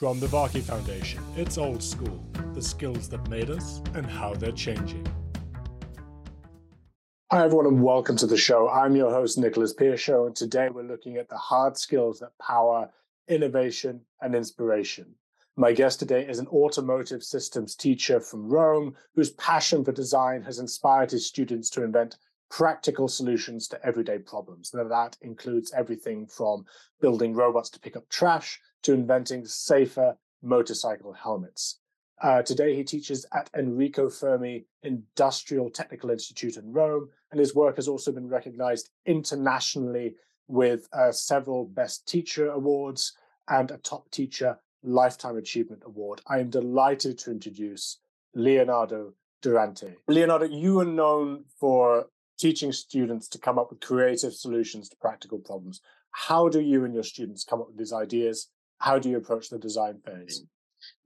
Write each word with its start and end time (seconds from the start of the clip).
From 0.00 0.18
the 0.18 0.28
Varkey 0.28 0.62
Foundation, 0.62 1.22
it's 1.36 1.58
old 1.58 1.82
school, 1.82 2.24
the 2.54 2.62
skills 2.62 3.06
that 3.10 3.28
made 3.28 3.50
us 3.50 3.82
and 3.92 4.06
how 4.06 4.32
they're 4.32 4.50
changing. 4.50 5.06
Hi, 7.30 7.44
everyone, 7.44 7.66
and 7.66 7.82
welcome 7.82 8.16
to 8.16 8.26
the 8.26 8.38
show. 8.38 8.70
I'm 8.70 8.96
your 8.96 9.10
host, 9.10 9.36
Nicholas 9.36 9.74
Piachaud, 9.74 10.28
and 10.28 10.34
today 10.34 10.70
we're 10.70 10.84
looking 10.84 11.18
at 11.18 11.28
the 11.28 11.36
hard 11.36 11.76
skills 11.76 12.18
that 12.20 12.32
power 12.38 12.88
innovation 13.28 14.00
and 14.22 14.34
inspiration. 14.34 15.16
My 15.58 15.72
guest 15.72 15.98
today 15.98 16.26
is 16.26 16.38
an 16.38 16.46
automotive 16.46 17.22
systems 17.22 17.76
teacher 17.76 18.20
from 18.20 18.48
Rome 18.48 18.96
whose 19.14 19.32
passion 19.32 19.84
for 19.84 19.92
design 19.92 20.40
has 20.44 20.60
inspired 20.60 21.10
his 21.10 21.26
students 21.26 21.68
to 21.72 21.84
invent 21.84 22.16
practical 22.48 23.06
solutions 23.06 23.68
to 23.68 23.86
everyday 23.86 24.18
problems. 24.18 24.72
Now, 24.72 24.84
that 24.84 25.18
includes 25.20 25.74
everything 25.76 26.26
from 26.26 26.64
building 27.02 27.34
robots 27.34 27.68
to 27.68 27.80
pick 27.80 27.96
up 27.96 28.08
trash 28.08 28.58
to 28.82 28.92
inventing 28.92 29.44
safer 29.44 30.16
motorcycle 30.42 31.12
helmets. 31.12 31.80
Uh, 32.22 32.42
today, 32.42 32.76
he 32.76 32.84
teaches 32.84 33.24
at 33.34 33.48
Enrico 33.56 34.10
Fermi 34.10 34.66
Industrial 34.82 35.70
Technical 35.70 36.10
Institute 36.10 36.56
in 36.56 36.70
Rome, 36.72 37.08
and 37.30 37.40
his 37.40 37.54
work 37.54 37.76
has 37.76 37.88
also 37.88 38.12
been 38.12 38.28
recognized 38.28 38.90
internationally 39.06 40.16
with 40.46 40.86
uh, 40.92 41.12
several 41.12 41.64
Best 41.64 42.06
Teacher 42.06 42.50
Awards 42.50 43.14
and 43.48 43.70
a 43.70 43.78
Top 43.78 44.10
Teacher 44.10 44.58
Lifetime 44.82 45.36
Achievement 45.36 45.82
Award. 45.86 46.20
I 46.26 46.40
am 46.40 46.50
delighted 46.50 47.18
to 47.20 47.30
introduce 47.30 47.98
Leonardo 48.34 49.14
Durante. 49.40 49.94
Leonardo, 50.06 50.46
you 50.46 50.80
are 50.80 50.84
known 50.84 51.44
for 51.58 52.06
teaching 52.38 52.72
students 52.72 53.28
to 53.28 53.38
come 53.38 53.58
up 53.58 53.70
with 53.70 53.80
creative 53.80 54.34
solutions 54.34 54.88
to 54.88 54.96
practical 54.96 55.38
problems. 55.38 55.80
How 56.10 56.48
do 56.48 56.60
you 56.60 56.84
and 56.84 56.94
your 56.94 57.02
students 57.02 57.44
come 57.44 57.60
up 57.60 57.68
with 57.68 57.78
these 57.78 57.92
ideas? 57.92 58.48
How 58.80 58.98
do 58.98 59.08
you 59.08 59.18
approach 59.18 59.48
the 59.48 59.58
design 59.58 60.00
phase? 60.04 60.44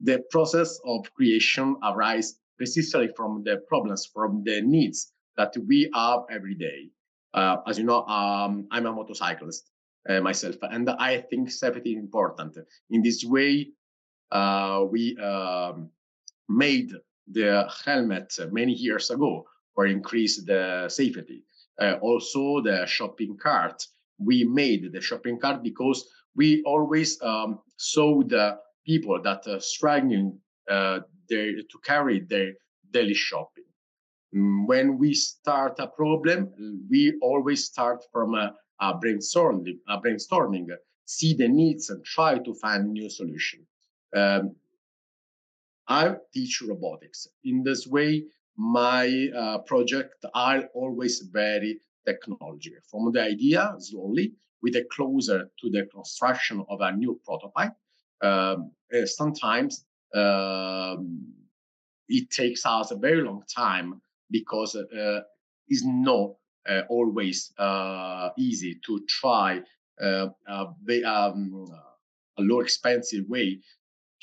the 0.01 0.23
process 0.31 0.79
of 0.85 1.13
creation 1.15 1.77
arises 1.83 2.39
precisely 2.57 3.09
from 3.17 3.43
the 3.45 3.63
problems, 3.69 4.07
from 4.07 4.43
the 4.45 4.61
needs 4.63 5.13
that 5.37 5.55
we 5.67 5.91
have 5.95 6.21
every 6.31 6.55
day. 6.55 6.91
Uh, 7.33 7.57
as 7.67 7.79
you 7.79 7.85
know, 7.85 8.05
um, 8.05 8.67
I'm 8.71 8.87
a 8.87 8.93
motorcyclist 8.93 9.71
uh, 10.09 10.21
myself, 10.21 10.57
and 10.63 10.89
I 10.89 11.23
think 11.23 11.51
safety 11.51 11.93
is 11.93 11.99
important. 11.99 12.57
In 12.91 13.03
this 13.03 13.25
way, 13.25 13.71
uh, 14.31 14.85
we 14.89 15.17
um, 15.17 15.91
made 16.49 16.93
the 17.31 17.69
helmet 17.85 18.33
many 18.53 18.73
years 18.73 19.11
ago 19.11 19.45
for 19.75 19.87
increase 19.87 20.45
the 20.45 20.89
safety. 20.89 21.43
Uh, 21.81 21.95
also, 22.01 22.61
the 22.61 22.87
shopping 22.87 23.37
cart. 23.37 23.85
We 24.19 24.45
made 24.45 24.93
the 24.93 25.01
shopping 25.01 25.41
cart 25.41 25.65
because 25.65 26.07
we 26.37 26.63
always 26.65 27.21
um, 27.23 27.61
saw 27.77 28.23
the 28.23 28.59
people 28.87 29.21
that 29.23 29.47
are 29.47 29.61
struggling 29.61 30.39
uh, 30.71 31.01
to 31.31 31.79
carry 31.85 32.21
their 32.21 32.53
daily 32.91 33.15
shopping. 33.15 33.65
Mm, 34.35 34.67
when 34.67 34.99
we 34.99 35.15
start 35.15 35.79
a 35.79 35.87
problem, 35.87 36.51
we 36.91 37.15
always 37.23 37.65
start 37.65 38.05
from 38.13 38.35
a, 38.35 38.55
a 38.81 38.95
brainstorming, 38.95 39.79
a 39.89 39.99
brainstorming, 39.99 40.67
see 41.07 41.35
the 41.35 41.49
needs 41.49 41.91
and 41.91 42.05
try 42.05 42.39
to 42.39 42.55
find 42.55 42.93
new 42.93 43.09
solution. 43.09 43.67
Um, 44.15 44.57
I 45.87 46.15
teach 46.33 46.63
robotics. 46.67 47.29
In 47.45 47.63
this 47.63 47.87
way, 47.87 48.25
my 48.57 49.29
uh, 49.37 49.59
project 49.59 50.25
are 50.35 50.65
always 50.75 51.21
very 51.21 51.81
technology. 52.07 52.73
From 52.91 53.13
the 53.13 53.23
idea, 53.23 53.75
slowly, 53.79 54.33
we 54.65 54.71
get 54.71 54.89
closer 54.91 55.49
to 55.61 55.71
the 55.71 55.87
construction 55.95 56.65
of 56.69 56.81
a 56.81 56.91
new 56.91 57.21
prototype 57.25 57.75
um, 58.23 58.73
uh, 58.93 59.07
sometimes 59.07 59.85
um, 60.15 61.33
it 62.09 62.31
takes 62.31 62.65
us 62.67 62.91
a 62.91 62.97
very 62.97 63.23
long 63.23 63.43
time 63.55 64.01
because 64.31 64.75
uh, 64.77 65.21
it's 65.69 65.85
not 65.85 66.35
uh, 66.69 66.83
always 66.89 67.53
uh, 67.59 68.31
easy 68.39 68.81
to 68.87 69.01
try 69.09 69.61
uh, 70.01 70.29
a, 70.49 71.03
um, 71.05 71.67
a 72.39 72.43
low 72.43 72.61
expensive 72.61 73.25
way 73.29 73.61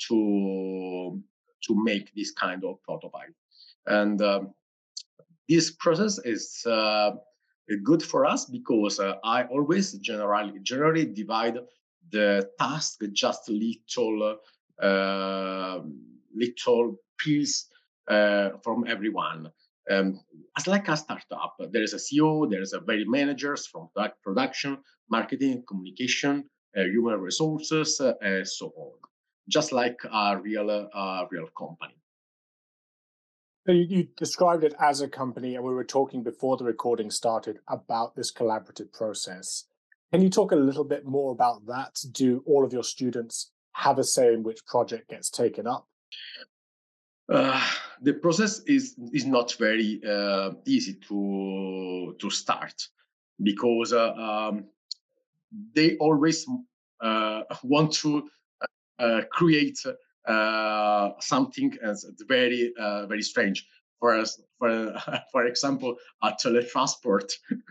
to 0.08 1.22
to 1.62 1.84
make 1.84 2.12
this 2.14 2.32
kind 2.32 2.64
of 2.64 2.82
prototype. 2.82 3.34
And 3.86 4.20
um, 4.20 4.52
this 5.48 5.70
process 5.70 6.18
is 6.24 6.62
uh, 6.66 7.12
good 7.78 8.02
for 8.02 8.26
us 8.26 8.46
because 8.46 9.00
I 9.00 9.44
always 9.44 9.92
generally 9.94 10.58
generally 10.62 11.06
divide 11.06 11.58
the 12.10 12.48
task 12.58 13.00
just 13.12 13.48
little 13.48 14.38
uh, 14.82 15.78
little 16.34 16.96
piece 17.18 17.66
uh, 18.08 18.50
from 18.62 18.84
everyone. 18.88 19.50
Um, 19.90 20.20
as 20.56 20.66
like 20.66 20.88
a 20.88 20.96
startup, 20.96 21.56
there 21.70 21.82
is 21.82 21.92
a 21.92 21.96
CEO, 21.96 22.48
there 22.50 22.62
is 22.62 22.72
a 22.72 22.80
very 22.80 23.04
managers 23.04 23.66
from 23.66 23.88
production, 24.22 24.78
marketing, 25.10 25.64
communication, 25.68 26.44
uh, 26.76 26.82
human 26.82 27.20
resources, 27.20 28.00
uh, 28.00 28.14
and 28.22 28.46
so 28.46 28.72
on. 28.76 28.92
Just 29.48 29.72
like 29.72 29.98
a 30.04 30.38
real, 30.40 30.70
uh, 30.70 31.24
real 31.30 31.48
company. 31.58 31.94
So 33.66 33.72
you, 33.72 33.86
you, 33.88 34.08
described 34.16 34.64
it 34.64 34.74
as 34.80 35.02
a 35.02 35.08
company, 35.08 35.54
and 35.54 35.64
we 35.64 35.72
were 35.72 35.84
talking 35.84 36.24
before 36.24 36.56
the 36.56 36.64
recording 36.64 37.10
started 37.12 37.60
about 37.68 38.16
this 38.16 38.32
collaborative 38.32 38.92
process. 38.92 39.66
Can 40.12 40.20
you 40.20 40.30
talk 40.30 40.50
a 40.50 40.56
little 40.56 40.84
bit 40.84 41.06
more 41.06 41.30
about 41.30 41.64
that? 41.66 42.00
Do 42.10 42.42
all 42.44 42.64
of 42.64 42.72
your 42.72 42.82
students 42.82 43.52
have 43.74 43.98
a 43.98 44.04
say 44.04 44.34
in 44.34 44.42
which 44.42 44.66
project 44.66 45.10
gets 45.10 45.30
taken 45.30 45.68
up? 45.68 45.86
Uh, 47.28 47.64
the 48.02 48.14
process 48.14 48.60
is 48.66 48.96
is 49.12 49.26
not 49.26 49.54
very 49.54 50.00
uh, 50.04 50.50
easy 50.66 50.94
to 51.08 52.16
to 52.18 52.30
start 52.30 52.74
because 53.42 53.92
uh, 53.92 54.12
um, 54.14 54.64
they 55.72 55.96
always 55.98 56.46
uh, 57.00 57.42
want 57.62 57.92
to 57.92 58.28
uh, 58.98 59.20
create 59.30 59.78
uh, 60.26 61.10
something 61.20 61.72
as 61.82 62.06
very 62.28 62.72
very 63.08 63.22
strange 63.22 63.66
for 64.02 64.18
us, 64.18 64.42
for 64.58 64.92
for 65.32 65.46
example, 65.46 65.96
a 66.22 66.32
teletransport. 66.32 67.30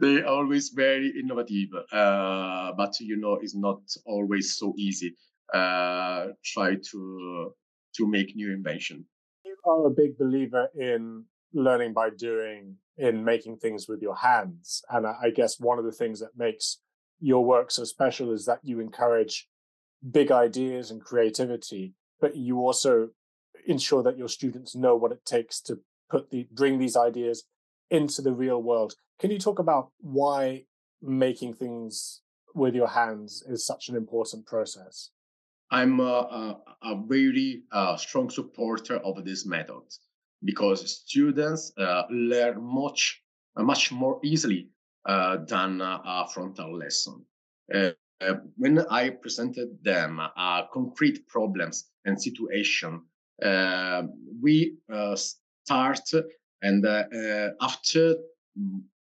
they 0.00 0.14
are 0.22 0.26
always 0.26 0.68
very 0.68 1.12
innovative, 1.20 1.70
uh, 1.92 2.72
but 2.76 2.92
you 3.00 3.16
know, 3.16 3.34
it's 3.42 3.56
not 3.56 3.80
always 4.06 4.56
so 4.56 4.72
easy. 4.78 5.16
Uh, 5.52 6.28
try 6.44 6.76
to 6.90 7.52
to 7.96 8.06
make 8.06 8.36
new 8.36 8.52
invention. 8.52 9.04
You 9.44 9.56
are 9.66 9.86
a 9.86 9.90
big 9.90 10.16
believer 10.16 10.68
in 10.78 11.24
learning 11.52 11.92
by 11.94 12.10
doing, 12.10 12.76
in 12.98 13.24
making 13.24 13.56
things 13.56 13.88
with 13.88 14.00
your 14.00 14.16
hands, 14.16 14.82
and 14.90 15.06
I 15.06 15.30
guess 15.34 15.58
one 15.58 15.78
of 15.80 15.84
the 15.84 15.98
things 16.00 16.20
that 16.20 16.36
makes 16.36 16.78
your 17.20 17.44
work 17.44 17.72
so 17.72 17.82
special 17.82 18.32
is 18.32 18.44
that 18.46 18.60
you 18.62 18.78
encourage 18.78 19.48
big 20.10 20.30
ideas 20.30 20.90
and 20.90 21.02
creativity, 21.02 21.94
but 22.20 22.36
you 22.36 22.58
also 22.58 23.10
ensure 23.66 24.02
that 24.02 24.18
your 24.18 24.28
students 24.28 24.74
know 24.74 24.96
what 24.96 25.12
it 25.12 25.24
takes 25.24 25.60
to 25.60 25.80
put 26.10 26.30
the 26.30 26.48
bring 26.52 26.78
these 26.78 26.96
ideas 26.96 27.44
into 27.90 28.22
the 28.22 28.32
real 28.32 28.62
world. 28.62 28.94
Can 29.18 29.30
you 29.30 29.38
talk 29.38 29.58
about 29.58 29.90
why 30.00 30.64
making 31.02 31.54
things 31.54 32.22
with 32.54 32.74
your 32.74 32.88
hands 32.88 33.42
is 33.48 33.66
such 33.66 33.88
an 33.88 33.96
important 33.96 34.46
process? 34.46 35.10
I'm 35.70 36.00
a, 36.00 36.02
a, 36.02 36.60
a 36.82 37.02
very 37.06 37.62
uh, 37.72 37.96
strong 37.96 38.30
supporter 38.30 38.96
of 38.98 39.24
this 39.24 39.44
method 39.44 39.82
because 40.42 41.02
students 41.02 41.72
uh, 41.76 42.02
learn 42.10 42.62
much 42.62 43.22
uh, 43.56 43.62
much 43.62 43.92
more 43.92 44.20
easily 44.24 44.70
uh, 45.04 45.38
than 45.46 45.80
a 45.82 46.26
frontal 46.32 46.76
lesson. 46.76 47.24
Uh, 48.20 48.24
uh, 48.24 48.34
when 48.56 48.78
I 48.90 49.10
presented 49.10 49.78
them 49.82 50.20
concrete 50.72 51.26
problems 51.28 51.90
and 52.04 52.20
situation 52.20 53.02
uh, 53.42 54.02
we 54.42 54.76
uh, 54.92 55.16
start 55.64 56.10
and 56.62 56.84
uh, 56.84 57.50
after 57.60 58.16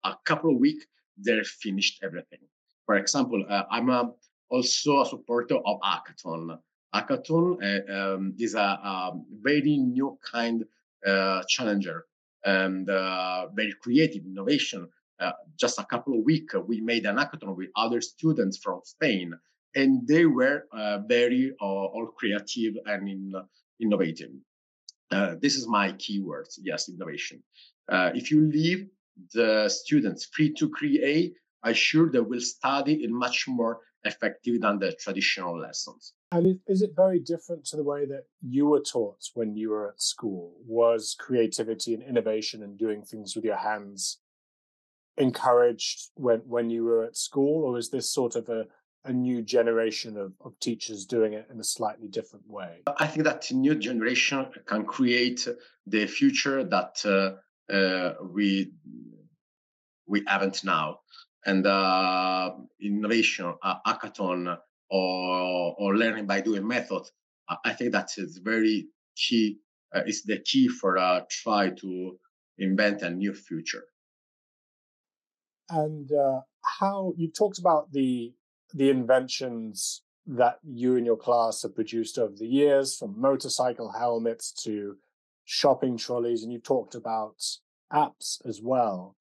a 0.05 0.15
couple 0.25 0.51
of 0.55 0.59
weeks, 0.59 0.87
they're 1.19 1.45
finished 1.45 2.03
everything. 2.03 2.39
For 2.87 2.97
example, 2.97 3.45
I'm 3.71 3.91
also 4.51 5.01
a 5.03 5.07
supporter 5.07 5.57
of 5.57 5.81
hackathon. 5.83 6.59
Hackathon 6.95 7.91
um, 7.91 8.35
is 8.39 8.55
a, 8.55 8.61
a, 8.61 9.13
very 9.43 9.77
new 9.77 10.19
kind 10.33 10.65
challenger 11.49 12.07
and 12.45 12.87
very 12.87 13.75
creative 13.83 14.25
innovation. 14.25 14.89
Uh, 15.25 15.33
just 15.57 15.79
a 15.79 15.85
couple 15.85 16.19
of 16.19 16.25
weeks, 16.25 16.55
we 16.67 16.81
made 16.81 17.07
an 17.07 17.17
hackathon 17.17 17.57
with 17.57 17.71
other 17.77 18.01
students 18.01 18.59
from 18.59 18.81
Spain, 18.85 19.33
and 19.75 20.07
they 20.07 20.27
were 20.27 20.67
uh, 20.73 20.99
very 21.09 21.53
uh, 21.63 21.65
all 21.65 22.09
creative 22.19 22.75
and 22.85 23.09
in, 23.09 23.33
innovative. 23.81 24.31
Uh, 25.11 25.37
this 25.41 25.57
is 25.57 25.67
my 25.67 25.93
keywords. 25.93 26.59
Yes, 26.63 26.91
innovation. 26.91 27.43
Uh, 27.91 28.11
if 28.15 28.31
you 28.31 28.43
leave 28.43 28.87
the 29.33 29.69
students 29.69 30.27
free 30.27 30.53
to 30.55 30.69
create, 30.69 31.35
I'm 31.63 31.75
sure 31.75 32.11
they 32.11 32.21
will 32.21 32.41
study 32.41 33.05
in 33.05 33.15
much 33.15 33.47
more 33.49 33.81
effective 34.05 34.61
than 34.61 34.79
the 34.79 34.93
traditional 34.93 35.59
lessons. 35.59 36.13
And 36.33 36.59
is 36.67 36.83
it 36.83 36.91
very 36.95 37.21
different 37.21 37.65
to 37.67 37.77
the 37.77 37.85
way 37.85 38.05
that 38.05 38.25
you 38.43 38.67
were 38.67 38.81
taught 38.81 39.23
when 39.33 39.57
you 39.57 39.71
were 39.71 39.89
at 39.91 40.03
school? 40.03 40.53
Was 40.67 41.17
creativity 41.19 41.95
and 41.95 42.03
innovation 42.03 42.63
and 42.63 42.77
doing 42.77 43.03
things 43.03 43.35
with 43.35 43.45
your 43.45 43.57
hands 43.57 44.19
encouraged 45.17 46.11
when, 46.15 46.41
when 46.41 46.71
you 46.71 46.85
were 46.85 47.05
at 47.05 47.17
school, 47.17 47.65
or 47.65 47.79
is 47.79 47.91
this 47.91 48.11
sort 48.11 48.37
of 48.37 48.49
a, 48.49 48.67
a 49.05 49.13
new 49.13 49.43
generation 49.43 50.17
of, 50.17 50.33
of 50.45 50.59
teachers 50.61 51.05
doing 51.05 51.33
it 51.33 51.47
in 51.53 51.61
a 51.61 51.65
slightly 51.65 52.09
different 52.09 52.49
way? 52.49 52.83
I 52.99 53.07
think 53.07 53.25
that 53.25 53.51
new 53.53 53.75
generation 53.75 54.47
can 54.67 54.85
create 54.85 55.47
the 55.87 56.07
future 56.07 56.65
that 56.65 57.05
uh, 57.05 57.73
uh, 57.73 58.15
we 58.23 58.73
we 60.07 60.23
haven't 60.27 60.65
now 60.65 60.99
and 61.47 61.67
uh, 61.67 62.53
innovation, 62.81 63.55
uh, 63.63 63.77
hackathon, 63.87 64.59
or 64.91 65.75
or 65.79 65.97
learning 65.97 66.27
by 66.27 66.41
doing 66.41 66.67
method. 66.67 67.03
I 67.65 67.73
think 67.75 67.93
that 67.93 68.11
is 68.17 68.39
very 68.39 68.89
key. 69.17 69.59
Uh, 69.95 70.03
is 70.07 70.23
the 70.25 70.41
key 70.41 70.67
for 70.67 70.99
uh, 70.99 71.21
try 71.31 71.71
to 71.71 72.19
invent 72.59 73.03
a 73.03 73.11
new 73.11 73.33
future. 73.33 73.85
And 75.71 76.11
uh, 76.13 76.41
how 76.79 77.15
you 77.17 77.31
talked 77.31 77.59
about 77.59 77.93
the 77.93 78.33
the 78.73 78.91
inventions 78.91 80.03
that 80.27 80.59
you 80.65 80.97
and 80.97 81.07
your 81.07 81.17
class 81.17 81.63
have 81.63 81.75
produced 81.75 82.19
over 82.19 82.35
the 82.35 82.47
years, 82.47 82.97
from 82.97 83.21
motorcycle 83.21 83.93
helmets 83.93 84.53
to 84.65 84.97
shopping 85.45 85.97
trolleys, 85.97 86.43
and 86.43 86.53
you 86.53 86.59
talked 86.59 86.95
about 86.95 87.37
apps 87.93 88.45
as 88.47 88.61
well. 88.63 89.17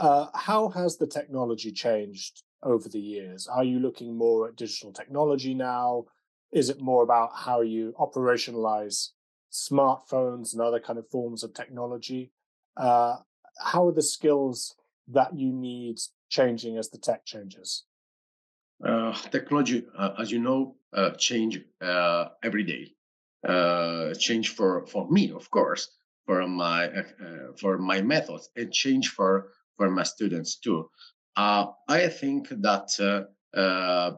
Uh, 0.00 0.26
how 0.34 0.68
has 0.68 0.96
the 0.96 1.06
technology 1.06 1.70
changed 1.70 2.42
over 2.62 2.88
the 2.88 3.00
years? 3.00 3.46
Are 3.46 3.64
you 3.64 3.78
looking 3.78 4.16
more 4.16 4.48
at 4.48 4.56
digital 4.56 4.92
technology 4.92 5.54
now? 5.54 6.04
Is 6.52 6.70
it 6.70 6.80
more 6.80 7.02
about 7.02 7.30
how 7.34 7.60
you 7.60 7.94
operationalize 8.00 9.10
smartphones 9.52 10.52
and 10.52 10.62
other 10.62 10.80
kind 10.80 10.98
of 10.98 11.08
forms 11.10 11.44
of 11.44 11.52
technology? 11.52 12.32
Uh, 12.76 13.16
how 13.60 13.86
are 13.86 13.92
the 13.92 14.02
skills 14.02 14.74
that 15.08 15.36
you 15.36 15.52
need 15.52 15.98
changing 16.28 16.78
as 16.78 16.90
the 16.90 16.98
tech 16.98 17.24
changes? 17.24 17.84
Uh, 18.84 19.12
technology, 19.30 19.84
uh, 19.96 20.10
as 20.18 20.30
you 20.30 20.38
know, 20.38 20.76
uh, 20.92 21.10
change 21.10 21.60
uh, 21.80 22.26
every 22.42 22.64
day. 22.64 22.92
Uh, 23.46 24.14
change 24.14 24.50
for 24.50 24.86
for 24.86 25.08
me, 25.10 25.30
of 25.30 25.48
course, 25.50 25.88
for 26.26 26.46
my 26.46 26.90
for 27.56 27.78
my 27.78 28.02
methods, 28.02 28.50
and 28.56 28.72
change 28.72 29.08
for 29.08 29.52
for 29.76 29.90
my 29.90 30.02
students 30.02 30.56
too. 30.56 30.90
Uh, 31.36 31.66
I 31.88 32.08
think 32.08 32.48
that 32.48 32.88
uh, 32.98 33.56
uh, 33.56 34.16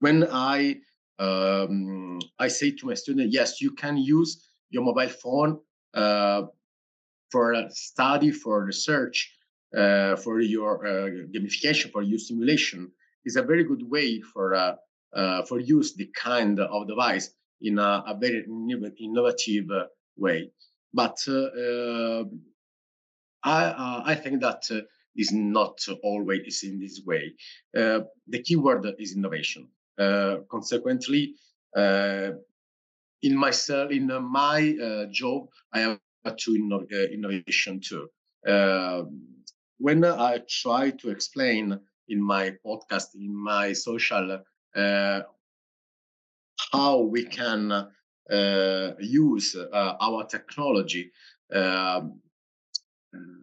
when 0.00 0.28
I 0.30 0.80
um, 1.18 2.20
I 2.38 2.48
say 2.48 2.72
to 2.72 2.86
my 2.86 2.94
student, 2.94 3.32
yes, 3.32 3.60
you 3.60 3.70
can 3.72 3.96
use 3.96 4.46
your 4.70 4.84
mobile 4.84 5.08
phone 5.08 5.60
uh, 7.34 7.62
for 7.62 7.68
study, 7.70 8.30
for 8.30 8.64
research, 8.64 9.34
uh, 9.76 10.16
for 10.16 10.40
your 10.40 10.86
uh, 10.86 11.10
gamification, 11.34 11.90
for 11.90 12.02
your 12.02 12.18
simulation, 12.18 12.90
is 13.24 13.36
a 13.36 13.42
very 13.42 13.64
good 13.64 13.82
way 13.90 14.20
for 14.20 14.76
for 15.48 15.60
use 15.60 15.94
the 15.94 16.08
kind 16.14 16.60
of 16.60 16.88
device 16.88 17.34
in 17.60 17.78
a, 17.78 18.04
a 18.06 18.16
very 18.20 18.44
innovative 18.98 19.68
way. 20.16 20.50
But 20.92 21.16
I, 23.44 23.64
uh, 23.64 24.02
I 24.04 24.14
think 24.14 24.40
that 24.40 24.62
uh, 24.70 24.80
is 25.16 25.32
not 25.32 25.78
always 26.02 26.62
in 26.62 26.78
this 26.78 27.02
way. 27.04 27.32
Uh, 27.76 28.00
the 28.28 28.42
keyword 28.42 28.86
is 28.98 29.16
innovation. 29.16 29.68
Uh, 29.98 30.36
consequently, 30.50 31.34
uh, 31.76 32.30
in 33.22 33.36
myself, 33.36 33.90
in 33.90 34.06
my 34.22 34.76
uh, 34.82 35.06
job, 35.10 35.48
I 35.72 35.80
have 35.80 36.00
to 36.24 36.52
inno- 36.52 37.12
innovation 37.12 37.80
too. 37.80 38.08
when 39.78 40.04
I 40.04 40.40
try 40.48 40.90
to 40.90 41.10
explain 41.10 41.78
in 42.08 42.22
my 42.22 42.54
podcast, 42.64 43.14
in 43.14 43.34
my 43.34 43.72
social, 43.72 44.38
how 46.72 46.98
we 47.00 47.24
can 47.24 47.88
use 49.00 49.56
our 49.72 50.26
technology. 50.26 51.10
Um, 51.52 52.20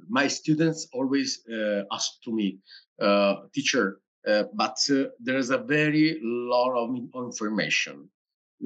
my 0.10 0.28
students 0.28 0.88
always 0.94 1.48
uh, 1.48 1.84
ask 1.92 2.22
to 2.24 2.32
me, 2.32 2.60
uh, 3.02 3.36
teacher, 3.54 4.02
uh, 4.28 4.44
but 4.54 4.78
there 5.20 5.38
is 5.38 5.52
a 5.52 5.58
very 5.58 6.20
lot 6.24 6.76
of 6.76 6.96
information. 7.24 8.10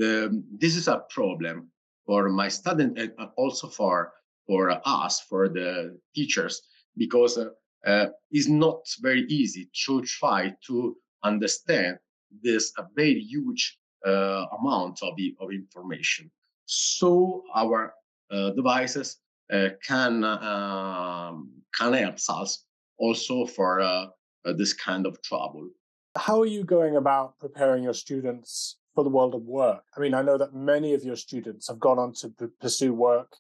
Um, 0.02 0.44
this 0.58 0.76
is 0.76 0.88
a 0.88 1.04
problem 1.10 1.70
for 2.06 2.30
my 2.30 2.50
student 2.50 2.98
and 3.00 3.12
also 3.38 3.68
for 3.68 4.14
for 4.48 4.82
us, 4.86 5.22
for 5.22 5.48
the 5.48 5.98
teachers, 6.14 6.62
because 6.98 7.38
uh, 7.38 8.06
it's 8.32 8.50
not 8.50 8.82
very 9.02 9.26
easy 9.30 9.70
to 9.86 10.02
try 10.04 10.54
to 10.68 10.98
understand 11.24 11.98
this 12.42 12.74
a 12.78 12.86
very 12.96 13.22
huge 13.22 13.78
uh, 14.06 14.46
amount 14.60 15.00
of, 15.02 15.14
of 15.40 15.52
information. 15.52 16.30
So 16.66 17.44
our 17.56 17.94
uh, 18.32 18.52
devices 18.52 19.18
uh, 19.52 19.70
can 19.86 20.24
um, 20.24 21.52
can 21.78 21.94
help 21.94 22.16
us 22.16 22.66
also 22.98 23.46
for 23.46 23.82
uh, 23.82 24.08
uh, 24.46 24.54
this 24.54 24.74
kind 24.74 25.06
of 25.06 25.22
trouble. 25.22 25.70
How 26.16 26.42
are 26.42 26.46
you 26.46 26.64
going 26.64 26.96
about 26.96 27.40
preparing 27.40 27.84
your 27.84 27.94
students 27.94 28.78
for 28.94 29.04
the 29.04 29.10
world 29.10 29.36
of 29.36 29.44
work? 29.44 29.84
I 29.96 30.00
mean, 30.00 30.14
I 30.14 30.22
know 30.22 30.38
that 30.38 30.54
many 30.54 30.94
of 30.94 31.04
your 31.04 31.16
students 31.16 31.68
have 31.68 31.80
gone 31.80 32.00
on 32.00 32.14
to 32.16 32.30
p- 32.30 32.46
pursue 32.62 32.94
work 32.94 33.36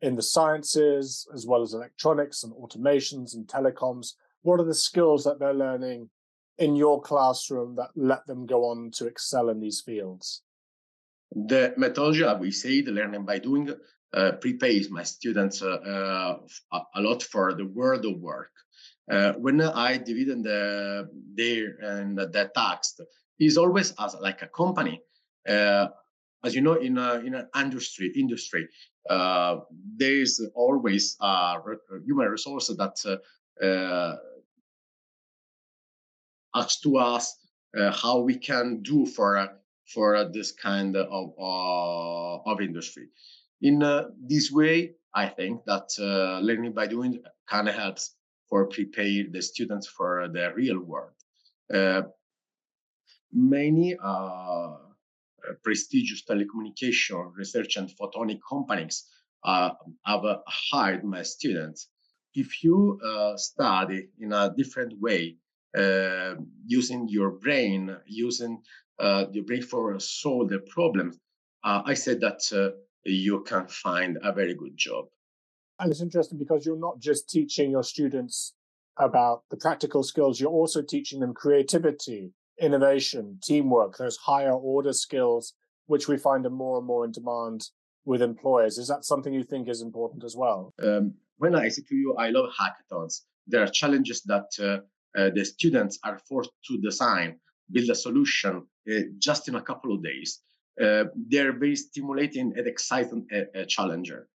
in 0.00 0.14
the 0.14 0.22
sciences 0.22 1.26
as 1.34 1.46
well 1.46 1.62
as 1.62 1.74
electronics 1.74 2.44
and 2.44 2.52
automations 2.54 3.34
and 3.34 3.46
telecoms. 3.46 4.14
What 4.42 4.60
are 4.60 4.64
the 4.64 4.74
skills 4.74 5.24
that 5.24 5.38
they're 5.38 5.54
learning 5.54 6.10
in 6.58 6.76
your 6.76 7.00
classroom 7.00 7.76
that 7.76 7.90
let 7.96 8.26
them 8.26 8.46
go 8.46 8.64
on 8.64 8.90
to 8.92 9.06
excel 9.06 9.48
in 9.48 9.60
these 9.60 9.80
fields? 9.80 10.42
The 11.32 11.74
methodology, 11.76 12.24
we 12.40 12.50
say, 12.50 12.80
the 12.80 12.92
learning 12.92 13.24
by 13.24 13.38
doing, 13.38 13.70
uh, 14.14 14.32
prepares 14.32 14.90
my 14.90 15.02
students 15.02 15.60
uh, 15.62 16.38
uh, 16.72 16.80
a 16.94 17.00
lot 17.00 17.22
for 17.22 17.54
the 17.54 17.66
world 17.66 18.06
of 18.06 18.18
work. 18.20 18.50
Uh, 19.10 19.32
when 19.34 19.60
I 19.60 19.96
divide 19.98 20.42
the 20.42 21.08
their 21.34 21.76
and 21.82 22.16
the 22.16 22.50
task, 22.54 22.98
is 23.38 23.56
always 23.56 23.94
as 23.98 24.14
like 24.20 24.42
a 24.42 24.48
company. 24.48 25.00
Uh, 25.48 25.88
as 26.44 26.54
you 26.54 26.60
know, 26.60 26.74
in 26.74 26.98
a, 26.98 27.14
in 27.14 27.34
an 27.34 27.48
industry 27.58 28.12
industry, 28.14 28.68
uh, 29.10 29.56
there 29.96 30.20
is 30.20 30.46
always 30.54 31.16
a 31.20 31.56
human 32.04 32.28
resource 32.28 32.68
that 32.68 33.20
asks 36.54 36.80
to 36.80 36.96
us 36.98 37.36
how 37.92 38.20
we 38.20 38.36
can 38.36 38.82
do 38.82 39.06
for 39.06 39.48
for 39.92 40.24
this 40.32 40.52
kind 40.52 40.96
of 40.96 41.32
of 41.38 42.60
industry. 42.60 43.08
In 43.62 43.82
uh, 43.82 44.08
this 44.20 44.52
way, 44.52 44.94
I 45.14 45.26
think 45.26 45.64
that 45.64 45.88
uh, 45.98 46.38
learning 46.40 46.72
by 46.72 46.86
doing 46.86 47.22
kind 47.48 47.68
of 47.68 47.74
helps 47.74 48.14
for 48.48 48.66
prepare 48.66 49.24
the 49.30 49.42
students 49.42 49.86
for 49.86 50.28
the 50.28 50.52
real 50.54 50.80
world. 50.80 51.12
Uh, 53.28 53.38
many 53.38 53.96
uh, 54.02 54.74
prestigious 55.62 56.22
telecommunication 56.24 57.32
research 57.34 57.76
and 57.76 57.90
photonic 57.90 58.40
companies 58.48 59.04
uh, 59.44 59.70
have 60.04 60.22
hired 60.46 61.04
my 61.04 61.22
students. 61.22 61.88
If 62.34 62.62
you 62.62 63.00
uh, 63.00 63.36
study 63.36 64.08
in 64.20 64.32
a 64.32 64.52
different 64.56 65.00
way, 65.00 65.36
using 66.66 67.08
your 67.08 67.30
brain, 67.30 67.96
using 68.06 68.62
your 69.00 69.44
brain 69.44 69.62
for 69.62 69.98
solve 70.00 70.48
the 70.48 70.58
problems, 70.58 71.18
I 71.62 71.94
said 71.94 72.20
that 72.20 72.74
you 73.04 73.42
can 73.42 73.68
find 73.68 74.18
a 74.22 74.32
very 74.32 74.54
good 74.54 74.76
job. 74.76 75.06
And 75.78 75.90
it's 75.90 76.02
interesting 76.02 76.38
because 76.38 76.66
you're 76.66 76.78
not 76.78 76.98
just 76.98 77.30
teaching 77.30 77.70
your 77.70 77.84
students 77.84 78.54
about 78.96 79.44
the 79.50 79.56
practical 79.56 80.02
skills, 80.02 80.40
you're 80.40 80.50
also 80.50 80.82
teaching 80.82 81.20
them 81.20 81.32
creativity, 81.32 82.32
innovation, 82.60 83.38
teamwork, 83.42 83.96
those 83.96 84.16
higher 84.16 84.52
order 84.52 84.92
skills, 84.92 85.54
which 85.86 86.08
we 86.08 86.16
find 86.16 86.44
are 86.46 86.50
more 86.50 86.78
and 86.78 86.86
more 86.86 87.04
in 87.04 87.12
demand 87.12 87.68
with 88.04 88.22
employers. 88.22 88.78
Is 88.78 88.88
that 88.88 89.04
something 89.04 89.32
you 89.32 89.44
think 89.44 89.68
is 89.68 89.82
important 89.82 90.24
as 90.24 90.36
well? 90.36 90.72
Um, 90.82 91.14
when 91.38 91.54
I 91.54 91.68
say 91.68 91.82
to 91.88 91.94
you, 91.94 92.14
I 92.16 92.30
love 92.30 92.50
hackathons, 92.60 93.22
there 93.46 93.62
are 93.62 93.68
challenges 93.68 94.22
that 94.22 94.48
uh, 94.60 95.18
uh, 95.18 95.30
the 95.34 95.44
students 95.44 95.98
are 96.04 96.18
forced 96.28 96.50
to 96.66 96.78
design, 96.78 97.38
build 97.70 97.90
a 97.90 97.94
solution 97.94 98.66
uh, 98.90 99.00
just 99.18 99.48
in 99.48 99.54
a 99.54 99.62
couple 99.62 99.94
of 99.94 100.02
days. 100.02 100.40
Uh, 100.80 101.04
they're 101.28 101.52
very 101.52 101.76
stimulating 101.76 102.52
and 102.56 102.66
exciting 102.66 103.26
a, 103.32 103.62
a 103.62 103.66
challenger. 103.66 104.28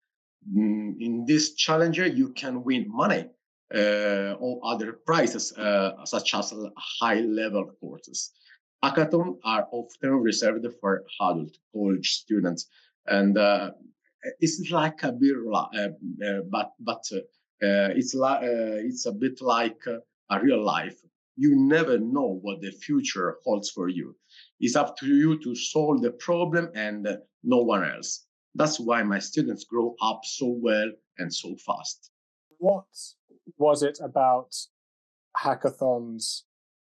Mm, 0.55 0.95
in 0.99 1.25
this 1.25 1.55
challenger, 1.55 2.05
you 2.05 2.29
can 2.33 2.63
win 2.63 2.85
money. 2.87 3.29
Uh, 3.73 4.35
or 4.39 4.59
other 4.63 4.99
prizes, 5.05 5.51
uh, 5.57 6.05
such 6.05 6.33
as 6.35 6.53
high 6.77 7.21
level 7.21 7.71
courses. 7.79 8.31
Hackathons 8.83 9.37
are 9.43 9.67
often 9.71 10.11
reserved 10.11 10.65
for 10.79 11.03
adult 11.21 11.57
college 11.73 12.09
students, 12.09 12.67
and 13.07 13.37
uh, 13.37 13.71
it's 14.39 14.69
like 14.69 15.03
a 15.03 15.11
bit, 15.11 15.35
but 16.51 16.73
but 16.79 17.03
it's 17.61 18.15
it's 18.15 19.05
a 19.05 19.11
bit 19.11 19.41
like 19.41 19.81
a 20.29 20.39
real 20.41 20.63
life. 20.63 20.99
You 21.35 21.55
never 21.55 21.97
know 21.97 22.39
what 22.41 22.61
the 22.61 22.71
future 22.71 23.37
holds 23.43 23.71
for 23.71 23.87
you. 23.87 24.15
It's 24.59 24.75
up 24.75 24.97
to 24.97 25.07
you 25.07 25.39
to 25.43 25.55
solve 25.55 26.01
the 26.01 26.11
problem 26.11 26.69
and 26.75 27.07
no 27.43 27.57
one 27.57 27.83
else. 27.83 28.27
That's 28.55 28.79
why 28.79 29.01
my 29.01 29.19
students 29.19 29.63
grow 29.63 29.95
up 30.01 30.21
so 30.23 30.47
well 30.47 30.91
and 31.17 31.33
so 31.33 31.55
fast. 31.65 32.11
What 32.59 32.85
was 33.57 33.83
it 33.83 33.99
about 34.01 34.55
hackathons 35.37 36.41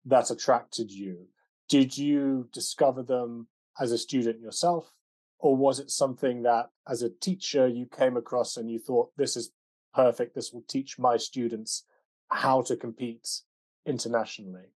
that 0.05 0.31
attracted 0.31 0.91
you? 0.91 1.27
Did 1.67 1.97
you 1.97 2.49
discover 2.51 3.03
them 3.03 3.47
as 3.79 3.91
a 3.91 3.97
student 3.97 4.41
yourself? 4.41 4.91
Or 5.39 5.55
was 5.55 5.79
it 5.79 5.89
something 5.89 6.43
that 6.43 6.69
as 6.87 7.01
a 7.01 7.09
teacher 7.09 7.67
you 7.67 7.85
came 7.85 8.17
across 8.17 8.57
and 8.57 8.69
you 8.69 8.79
thought, 8.79 9.11
this 9.15 9.37
is 9.37 9.51
perfect, 9.93 10.35
this 10.35 10.51
will 10.51 10.65
teach 10.67 10.99
my 10.99 11.15
students 11.17 11.85
how 12.27 12.61
to 12.63 12.75
compete 12.75 13.27
internationally? 13.85 14.73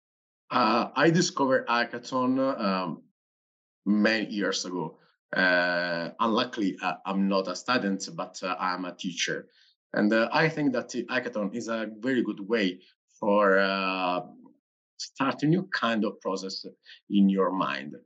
Uh, 0.50 0.91
I 0.95 1.11
discovered 1.11 1.67
hackathon 1.67 2.61
um, 2.61 3.02
many 3.87 4.26
years 4.26 4.64
ago. 4.64 4.99
Uh, 5.35 6.11
unluckily, 6.21 6.76
uh, 6.83 6.95
I'm 7.07 7.26
not 7.26 7.49
a 7.49 7.57
student, 7.57 8.07
but 8.14 8.38
uh, 8.43 8.55
I'm 8.61 8.85
a 8.85 8.95
teacher. 8.95 9.49
And 9.95 10.13
uh, 10.13 10.29
I 10.33 10.49
think 10.49 10.73
that 10.73 10.91
hackathon 11.11 11.55
is 11.55 11.69
a 11.69 11.89
very 12.01 12.23
good 12.23 12.41
way 12.41 12.81
for 13.21 13.59
uh, 13.59 14.21
start 14.97 15.43
a 15.43 15.47
new 15.47 15.69
kind 15.73 16.05
of 16.05 16.21
process 16.21 16.65
in 17.11 17.29
your 17.29 17.53
mind 17.53 17.97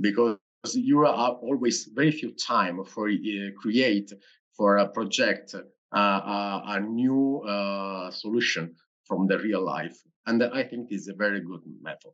because 0.00 0.38
you 0.74 1.00
are 1.06 1.32
always 1.32 1.88
very 1.94 2.10
few 2.10 2.32
time 2.32 2.84
for 2.84 3.08
uh, 3.08 3.50
create 3.58 4.12
for 4.56 4.78
a 4.78 4.88
project 4.88 5.54
uh, 5.94 6.60
a 6.66 6.80
new 6.80 7.42
uh, 7.42 8.10
solution 8.10 8.74
from 9.04 9.26
the 9.26 9.38
real 9.38 9.64
life. 9.64 9.96
And 10.26 10.42
i 10.42 10.62
think 10.64 10.90
is 10.90 11.08
a 11.08 11.14
very 11.14 11.40
good 11.40 11.62
method. 11.80 12.12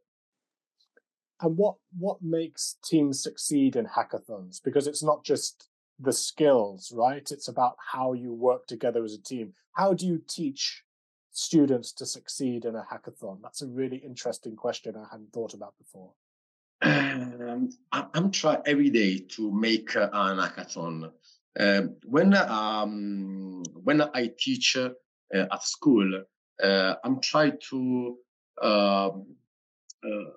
And 1.41 1.57
what 1.57 1.77
what 1.99 2.19
makes 2.23 2.77
teams 2.85 3.23
succeed 3.23 3.75
in 3.77 3.87
hackathons? 3.87 4.61
Because 4.63 4.87
it's 4.87 5.03
not 5.03 5.25
just 5.25 5.69
the 5.99 6.13
skills, 6.13 6.93
right? 6.95 7.31
It's 7.31 7.49
about 7.49 7.77
how 7.79 8.13
you 8.13 8.33
work 8.33 8.67
together 8.67 9.05
as 9.05 9.15
a 9.15 9.23
team. 9.23 9.53
How 9.73 9.95
do 9.95 10.07
you 10.07 10.23
teach 10.29 10.85
students 11.31 11.93
to 11.93 12.07
succeed 12.07 12.65
in 12.65 12.75
a 12.75 12.85
hackathon? 12.91 13.41
That's 13.43 13.63
a 13.63 13.67
really 13.67 13.99
interesting 13.99 14.57
question 14.57 14.97
I 14.97 15.07
hadn't 15.11 15.33
thought 15.33 15.55
about 15.55 15.75
before. 15.79 16.11
Um, 16.83 17.71
I'm 17.93 18.31
trying 18.33 18.63
every 18.67 18.91
day 18.91 19.19
to 19.37 19.53
make 19.53 19.95
uh, 19.95 20.09
an 20.13 20.39
hackathon. 20.39 21.13
Um, 21.59 21.97
when 22.05 22.35
um, 22.35 23.63
when 23.85 24.01
I 24.03 24.31
teach 24.39 24.77
uh, 24.77 24.91
at 25.33 25.63
school, 25.63 26.25
uh, 26.63 26.95
I'm 27.05 27.21
trying 27.21 27.59
to 27.71 28.19
um, 28.61 29.27
uh, 30.05 30.31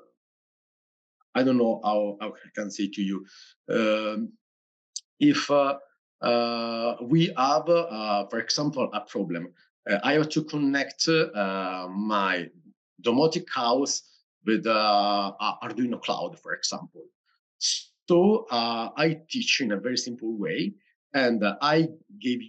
I 1.36 1.44
don't 1.44 1.58
know 1.58 1.82
how, 1.84 2.18
how 2.22 2.30
I 2.30 2.50
can 2.54 2.72
say 2.72 2.88
to 2.88 3.02
you. 3.02 3.26
Um, 3.70 4.32
if 5.20 5.50
uh, 5.50 5.78
uh, 6.22 6.96
we 7.02 7.28
have, 7.38 7.70
uh, 7.70 8.26
for 8.28 8.40
example, 8.40 8.90
a 8.94 9.02
problem, 9.02 9.50
I 10.04 10.14
have 10.14 10.30
to 10.30 10.44
connect 10.44 11.08
my 11.08 12.50
domotic 13.02 13.46
house 13.54 14.02
with 14.46 14.66
Arduino 14.66 16.02
Cloud, 16.02 16.40
for 16.40 16.54
example. 16.54 17.06
So 18.08 18.48
I 18.50 19.20
teach 19.30 19.62
in 19.62 19.72
a 19.74 19.80
very 19.80 19.98
simple 19.98 20.36
way, 20.38 20.74
and 21.14 21.44
I 21.62 21.88
give 22.20 22.40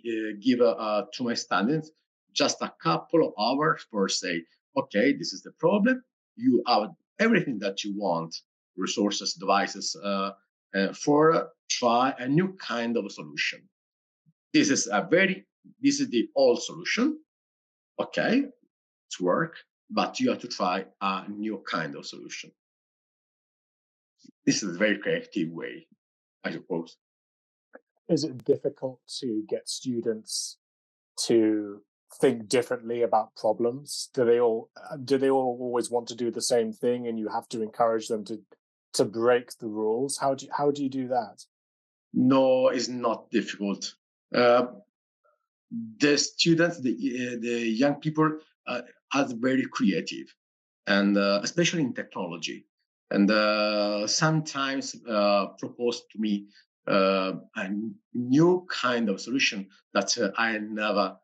give 0.40 0.60
to 0.60 1.20
my 1.20 1.34
students 1.34 1.90
just 2.32 2.62
a 2.62 2.72
couple 2.82 3.26
of 3.26 3.32
hours 3.38 3.84
for 3.90 4.08
say, 4.08 4.42
okay, 4.78 5.12
this 5.12 5.32
is 5.32 5.42
the 5.42 5.52
problem. 5.52 6.02
You 6.36 6.62
have 6.66 6.90
everything 7.18 7.58
that 7.58 7.84
you 7.84 7.94
want, 7.96 8.34
resources, 8.76 9.34
devices, 9.34 9.96
uh, 10.02 10.30
uh, 10.74 10.92
for 10.92 11.50
try 11.70 12.14
a 12.18 12.28
new 12.28 12.56
kind 12.60 12.96
of 12.96 13.10
solution. 13.10 13.60
This 14.52 14.70
is 14.70 14.88
a 14.92 15.06
very, 15.10 15.46
this 15.82 16.00
is 16.00 16.08
the 16.08 16.28
old 16.34 16.62
solution. 16.62 17.18
Okay, 18.00 18.44
it's 19.08 19.20
work, 19.20 19.56
but 19.90 20.20
you 20.20 20.30
have 20.30 20.40
to 20.40 20.48
try 20.48 20.84
a 21.00 21.28
new 21.28 21.62
kind 21.68 21.96
of 21.96 22.06
solution. 22.06 22.50
This 24.44 24.62
is 24.62 24.74
a 24.74 24.78
very 24.78 24.98
creative 24.98 25.50
way, 25.50 25.86
I 26.44 26.52
suppose. 26.52 26.96
Is 28.08 28.24
it 28.24 28.44
difficult 28.44 29.00
to 29.20 29.42
get 29.48 29.68
students 29.68 30.58
to 31.24 31.82
think 32.20 32.48
differently 32.48 33.02
about 33.02 33.34
problems? 33.34 34.10
Do 34.14 34.24
they 34.24 34.40
all 34.40 34.70
uh, 34.76 34.96
do 34.96 35.18
they 35.18 35.30
all 35.30 35.58
always 35.60 35.90
want 35.90 36.06
to 36.08 36.14
do 36.14 36.30
the 36.30 36.42
same 36.42 36.72
thing, 36.72 37.08
and 37.08 37.18
you 37.18 37.28
have 37.28 37.48
to 37.48 37.62
encourage 37.62 38.08
them 38.08 38.24
to 38.26 38.40
to 38.96 39.04
break 39.04 39.56
the 39.58 39.68
rules? 39.68 40.18
How 40.18 40.34
do 40.34 40.46
you, 40.46 40.52
how 40.56 40.70
do 40.70 40.82
you 40.82 40.88
do 40.88 41.08
that? 41.08 41.44
No, 42.12 42.68
it's 42.68 42.88
not 42.88 43.30
difficult. 43.30 43.94
Uh, 44.34 44.66
the 45.98 46.16
students, 46.16 46.80
the 46.80 46.92
uh, 46.92 47.36
the 47.40 47.58
young 47.68 47.96
people, 47.96 48.38
uh, 48.66 48.82
are 49.14 49.26
very 49.34 49.66
creative, 49.66 50.26
and 50.86 51.16
uh, 51.16 51.40
especially 51.42 51.82
in 51.82 51.92
technology. 51.92 52.66
And 53.10 53.30
uh, 53.30 54.06
sometimes 54.06 54.96
uh, 55.08 55.46
propose 55.58 56.02
to 56.12 56.18
me 56.18 56.46
a 56.88 57.34
new 58.14 58.66
kind 58.68 59.08
of 59.08 59.20
solution 59.20 59.68
that 59.94 60.16
I 60.36 60.58
never 60.58 61.16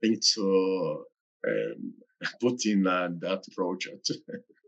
think 0.00 0.24
to 0.34 1.04
um, 1.46 1.94
put 2.40 2.66
in 2.66 2.82
that 2.84 3.44
project. 3.54 4.10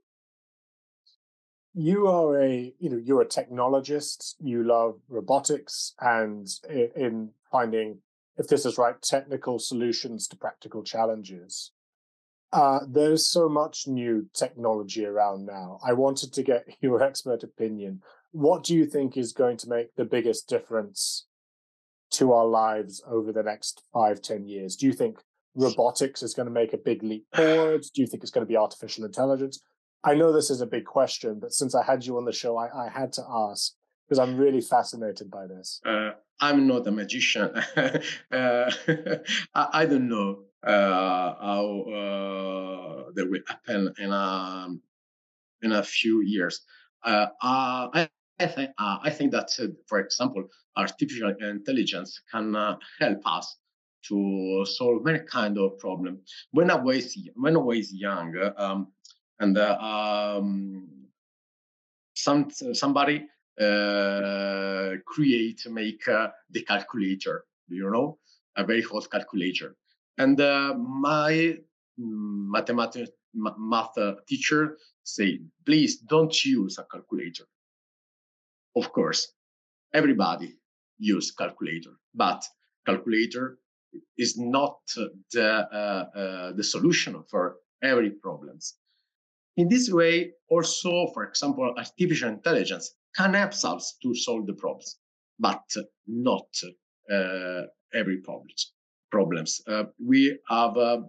you 1.77 2.09
are 2.09 2.41
a 2.41 2.73
you 2.79 2.89
know 2.89 2.97
you're 2.97 3.21
a 3.21 3.27
technologist. 3.27 4.35
You 4.41 4.65
love 4.65 4.99
robotics 5.11 5.93
and 6.01 6.49
in 6.71 7.31
finding 7.53 7.99
if 8.39 8.49
this 8.49 8.65
is 8.65 8.79
right 8.79 9.01
technical 9.03 9.59
solutions 9.59 10.27
to 10.29 10.37
practical 10.37 10.83
challenges. 10.83 11.73
Uh, 12.51 12.81
there's 12.89 13.29
so 13.29 13.49
much 13.49 13.87
new 13.87 14.27
technology 14.33 15.05
around 15.05 15.45
now. 15.45 15.79
I 15.87 15.93
wanted 15.93 16.33
to 16.33 16.43
get 16.43 16.67
your 16.81 17.03
expert 17.03 17.43
opinion. 17.43 18.01
What 18.33 18.65
do 18.65 18.75
you 18.75 18.87
think 18.87 19.17
is 19.17 19.33
going 19.35 19.59
to 19.59 19.69
make 19.69 19.95
the 19.97 20.05
biggest 20.07 20.49
difference 20.49 21.27
to 22.13 22.33
our 22.33 22.47
lives 22.47 23.03
over 23.07 23.33
the 23.33 23.43
next 23.43 23.83
five 23.93 24.23
ten 24.23 24.47
years? 24.47 24.77
Do 24.77 24.87
you 24.87 24.95
think 24.95 25.19
robotics 25.55 26.23
is 26.23 26.33
going 26.33 26.47
to 26.47 26.53
make 26.53 26.73
a 26.73 26.79
big 26.79 27.03
leap 27.03 27.27
forward? 27.35 27.83
Do 27.95 28.01
you 28.01 28.07
think 28.07 28.23
it's 28.23 28.33
going 28.33 28.47
to 28.47 28.51
be 28.51 28.57
artificial 28.57 29.05
intelligence 29.05 29.61
I 30.07 30.15
know 30.15 30.33
this 30.33 30.51
is 30.51 30.61
a 30.61 30.67
big 30.67 30.85
question, 30.85 31.41
but 31.41 31.53
since 31.53 31.75
I 31.75 31.83
had 31.83 32.07
you 32.07 32.17
on 32.17 32.25
the 32.25 32.33
show, 32.33 32.57
I, 32.57 32.87
I 32.87 32.89
had 32.89 33.13
to 33.15 33.23
ask 33.29 33.73
because 34.07 34.21
I'm 34.21 34.37
really 34.37 34.61
fascinated 34.61 35.29
by 35.33 35.49
this. 35.49 35.81
Uh, 35.85 36.13
I'm 36.41 36.69
not 36.69 36.87
a 36.87 36.93
magician. 36.93 37.51
uh, 37.77 37.91
I, 39.55 39.69
I, 39.73 39.87
don't 39.87 40.09
know 40.09 40.45
uh, 40.65 41.35
how 41.41 41.85
uh, 41.89 43.11
that 43.17 43.29
will 43.29 43.41
happen 43.49 43.93
in 43.99 44.13
a 44.13 44.69
in 45.63 45.73
a 45.73 45.83
few 45.83 46.23
years. 46.23 46.61
Uh, 47.05 47.27
uh, 47.43 47.89
I, 47.93 48.09
I 48.39 48.47
think 48.47 48.71
I 48.79 49.11
think 49.11 49.33
that, 49.33 49.51
for 49.89 49.99
example, 49.99 50.45
artificial 50.77 51.35
intelligence 51.41 52.21
can 52.31 52.55
help 53.01 53.19
us 53.27 53.57
to 54.09 54.65
solve 54.67 55.05
many 55.05 55.21
kind 55.21 55.59
of 55.59 55.79
problem. 55.79 56.21
When 56.53 56.71
I 56.71 56.77
was 56.77 57.19
when 57.35 57.57
I 57.57 57.61
was 57.61 57.93
young, 57.93 58.35
um, 58.57 58.93
and 59.41 59.59
uh, 59.59 59.77
um, 59.79 60.89
some 62.15 62.51
somebody 62.73 63.27
uh, 63.61 64.93
create 65.07 65.63
make 65.69 66.07
uh, 66.09 66.29
the 66.51 66.63
calculator 66.63 67.45
you 67.69 67.91
know? 67.91 68.19
A 68.57 68.65
very 68.65 68.83
hot 68.83 69.11
calculator. 69.11 69.77
And 70.19 70.39
my 70.39 71.59
mathematics 71.99 73.11
math 73.35 73.99
teacher 74.27 74.79
say 75.03 75.41
please 75.67 75.99
don't 75.99 76.45
use 76.45 76.79
a 76.79 76.85
calculator. 76.85 77.45
Of 78.75 78.93
course 78.93 79.33
everybody 79.93 80.57
use 80.99 81.31
calculator 81.31 81.93
but 82.15 82.45
calculator 82.87 83.59
is 84.17 84.39
not 84.39 84.79
the 85.33 85.49
uh, 85.73 86.19
uh, 86.19 86.53
the 86.53 86.65
solution 86.65 87.23
for 87.31 87.57
every 87.83 88.11
problems 88.11 88.75
in 89.57 89.69
this 89.69 89.91
way, 89.91 90.33
also, 90.51 91.09
for 91.15 91.25
example, 91.25 91.75
artificial 91.77 92.29
intelligence 92.29 92.95
can 93.17 93.35
help 93.35 93.53
us 93.53 93.97
to 94.03 94.15
solve 94.15 94.47
the 94.47 94.55
problems, 94.55 94.99
but 95.39 95.65
not 96.07 96.49
uh, 97.13 97.63
every 97.95 98.19
problems. 98.19 98.73
Problems. 99.11 99.61
Uh, 99.67 99.85
we 100.05 100.39
have 100.49 100.77
uh, 100.77 101.01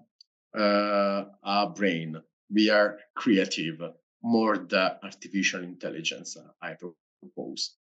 uh, 0.57 1.25
a 1.43 1.69
brain. 1.69 2.15
We 2.53 2.69
are 2.69 2.97
creative 3.15 3.81
more 4.23 4.57
than 4.57 4.91
artificial 5.03 5.63
intelligence. 5.63 6.37
I 6.61 6.75
propose. 7.21 7.75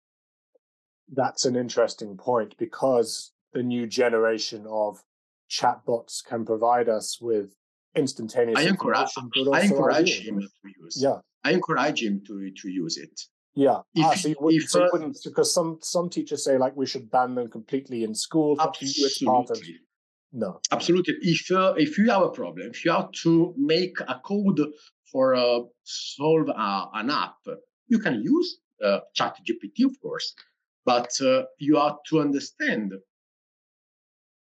That's 1.13 1.45
an 1.45 1.57
interesting 1.57 2.17
point 2.17 2.57
because 2.57 3.33
the 3.53 3.63
new 3.63 3.87
generation 3.87 4.67
of 4.67 5.05
chatbots 5.51 6.25
can 6.25 6.47
provide 6.47 6.89
us 6.89 7.21
with 7.21 7.55
instantaneous. 7.97 8.59
I 8.59 8.63
encourage, 8.63 9.09
I 9.53 9.61
encourage 9.63 10.27
him 10.27 10.41
to 10.41 10.69
use. 10.81 11.01
Yeah, 11.01 11.19
I 11.45 11.53
encourage 11.53 12.03
him 12.03 12.23
to 12.27 12.51
to 12.51 12.69
use 12.69 12.97
it. 12.97 13.21
Yeah, 13.57 13.81
if, 13.95 14.05
ah, 14.05 14.15
so 14.15 14.29
you, 14.29 14.37
would, 14.41 14.55
if, 14.55 14.69
so 14.69 14.85
you 14.85 14.91
wouldn't 14.93 15.19
because 15.25 15.55
some 15.55 15.79
some 15.81 16.11
teachers 16.11 16.45
say 16.45 16.59
like 16.59 16.77
we 16.77 16.87
should 16.87 17.11
ban 17.11 17.35
them 17.35 17.49
completely 17.49 18.03
in 18.03 18.15
school. 18.15 18.61
Absolutely. 18.61 19.79
No. 20.33 20.61
Absolutely. 20.73 21.15
If 21.21 21.51
uh, 21.53 21.75
if 21.77 21.97
you 21.97 22.11
have 22.11 22.23
a 22.23 22.31
problem, 22.31 22.69
if 22.69 22.85
you 22.85 22.91
have 22.91 23.13
to 23.23 23.55
make 23.57 23.97
a 24.01 24.19
code 24.25 24.61
for 25.11 25.37
uh, 25.37 25.61
solve 25.85 26.49
uh, 26.49 26.87
an 26.95 27.11
app, 27.11 27.37
you 27.87 28.01
can 28.01 28.21
use 28.21 28.59
uh, 28.85 28.99
ChatGPT, 29.17 29.85
of 29.85 30.01
course, 30.03 30.35
but 30.85 31.09
uh, 31.21 31.45
you 31.59 31.77
have 31.77 31.99
to 32.09 32.21
understand 32.21 32.93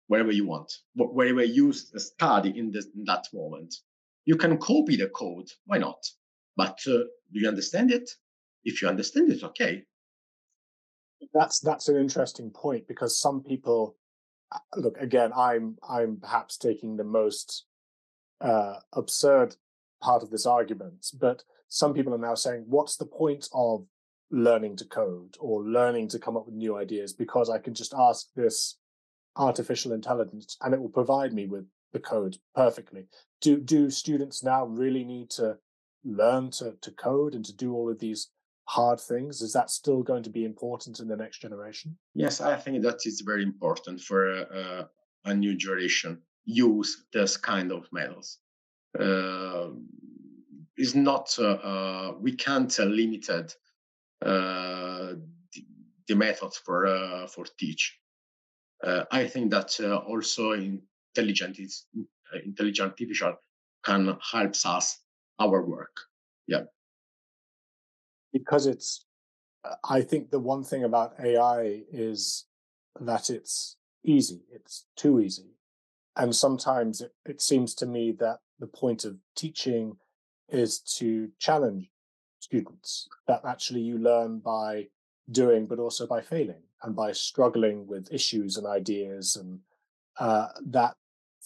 wherever 0.10 0.32
you 0.32 0.46
want, 0.46 0.74
wherever 0.96 1.44
you 1.44 1.72
study 1.72 2.58
in, 2.58 2.72
this, 2.72 2.88
in 2.96 3.04
that 3.06 3.28
moment. 3.32 3.74
You 4.26 4.36
can 4.36 4.58
copy 4.58 4.98
the 4.98 5.08
code, 5.08 5.48
why 5.66 5.78
not? 5.78 6.04
But 6.58 6.80
uh, 6.88 7.06
do 7.32 7.40
you 7.40 7.48
understand 7.48 7.92
it? 7.92 8.10
If 8.64 8.82
you 8.82 8.88
understand 8.88 9.32
it, 9.32 9.44
okay. 9.44 9.84
That's 11.34 11.60
that's 11.60 11.90
an 11.90 11.98
interesting 11.98 12.50
point 12.50 12.88
because 12.88 13.22
some 13.22 13.44
people 13.44 13.98
uh, 14.52 14.60
look 14.78 14.98
again. 14.98 15.32
I'm 15.36 15.78
I'm 15.88 16.18
perhaps 16.18 16.58
taking 16.58 16.98
the 16.98 17.04
most 17.04 17.66
uh, 18.42 18.78
absurd 18.94 19.58
part 20.02 20.24
of 20.24 20.32
this 20.32 20.46
argument, 20.46 21.06
but 21.20 21.44
some 21.68 21.94
people 21.94 22.16
are 22.16 22.26
now 22.30 22.36
saying, 22.36 22.66
what's 22.68 22.98
the 22.98 23.06
point 23.06 23.48
of 23.54 23.86
learning 24.32 24.78
to 24.78 24.86
code 24.86 25.36
or 25.40 25.64
learning 25.64 26.08
to 26.08 26.20
come 26.20 26.36
up 26.36 26.46
with 26.46 26.56
new 26.56 26.78
ideas 26.78 27.14
because 27.14 27.50
I 27.50 27.60
can 27.60 27.74
just 27.74 27.94
ask 27.94 28.28
this 28.36 28.79
artificial 29.40 29.94
intelligence 29.94 30.58
and 30.62 30.74
it 30.74 30.80
will 30.80 30.90
provide 30.90 31.34
me 31.34 31.48
with 31.48 31.66
the 31.94 32.00
code 32.00 32.38
perfectly. 32.54 33.08
Do 33.42 33.60
do 33.60 33.90
students 33.90 34.44
now 34.44 34.66
really 34.66 35.04
need 35.04 35.32
to 35.32 35.58
learn 36.04 36.52
to, 36.52 36.76
to 36.82 36.92
code 36.92 37.34
and 37.34 37.44
to 37.46 37.56
do 37.56 37.74
all 37.74 37.90
of 37.90 38.00
these 38.00 38.30
hard 38.66 39.00
things? 39.00 39.42
Is 39.42 39.54
that 39.54 39.72
still 39.72 40.04
going 40.04 40.24
to 40.24 40.30
be 40.30 40.46
important 40.46 41.00
in 41.00 41.08
the 41.08 41.16
next 41.16 41.40
generation? 41.40 41.98
Yes, 42.14 42.42
I 42.42 42.56
think 42.56 42.84
that 42.84 43.06
is 43.06 43.22
very 43.22 43.44
important 43.44 44.02
for 44.02 44.46
uh, 44.54 44.84
a 45.26 45.34
new 45.34 45.56
generation. 45.56 46.22
Use 46.46 47.06
this 47.12 47.38
kind 47.38 47.72
of 47.72 47.88
methods. 47.92 48.38
Uh, 49.00 49.70
is 50.78 50.96
not 50.96 51.38
uh, 51.40 52.14
we 52.20 52.32
can't 52.36 52.80
uh, 52.80 52.84
limited 52.84 53.54
uh, 54.26 55.14
the, 55.54 55.66
the, 56.08 56.16
methods 56.16 56.58
for 56.58 56.88
uh, 56.88 57.28
for 57.28 57.46
teach. 57.58 58.00
Uh, 58.84 59.04
I 59.12 59.28
think 59.28 59.52
that 59.52 59.78
uh, 59.80 59.98
also 59.98 60.54
intelligent 60.54 61.60
is 61.60 61.86
uh, 61.98 62.40
intelligent 62.46 62.92
artificial 62.92 63.36
can 63.84 64.18
helps 64.32 64.66
us 64.66 65.00
our 65.40 65.66
work. 65.66 65.96
Yeah, 66.48 66.64
because 68.32 68.68
it's. 68.68 69.06
I 69.84 70.02
think 70.02 70.32
the 70.32 70.40
one 70.40 70.64
thing 70.64 70.86
about 70.86 71.20
AI 71.20 71.84
is 71.92 72.46
that 73.02 73.30
it's 73.30 73.76
easy. 74.06 74.44
It's 74.50 74.86
too 74.96 75.20
easy, 75.20 75.56
and 76.16 76.34
sometimes 76.34 77.02
it, 77.02 77.12
it 77.26 77.42
seems 77.42 77.76
to 77.76 77.86
me 77.86 78.14
that 78.20 78.40
the 78.60 78.68
point 78.68 79.04
of 79.04 79.18
teaching 79.36 79.98
is 80.48 80.80
to 80.80 81.30
challenge 81.38 81.90
students 82.40 83.10
that 83.28 83.42
actually 83.46 83.82
you 83.82 83.98
learn 83.98 84.40
by 84.40 84.88
doing, 85.30 85.68
but 85.68 85.80
also 85.80 86.08
by 86.08 86.22
failing 86.22 86.64
and 86.84 86.96
by 86.96 87.12
struggling 87.12 87.88
with 87.88 88.12
issues 88.12 88.58
and 88.58 88.66
ideas. 88.68 89.36
And 89.36 89.60
uh, 90.20 90.48
that 90.68 90.96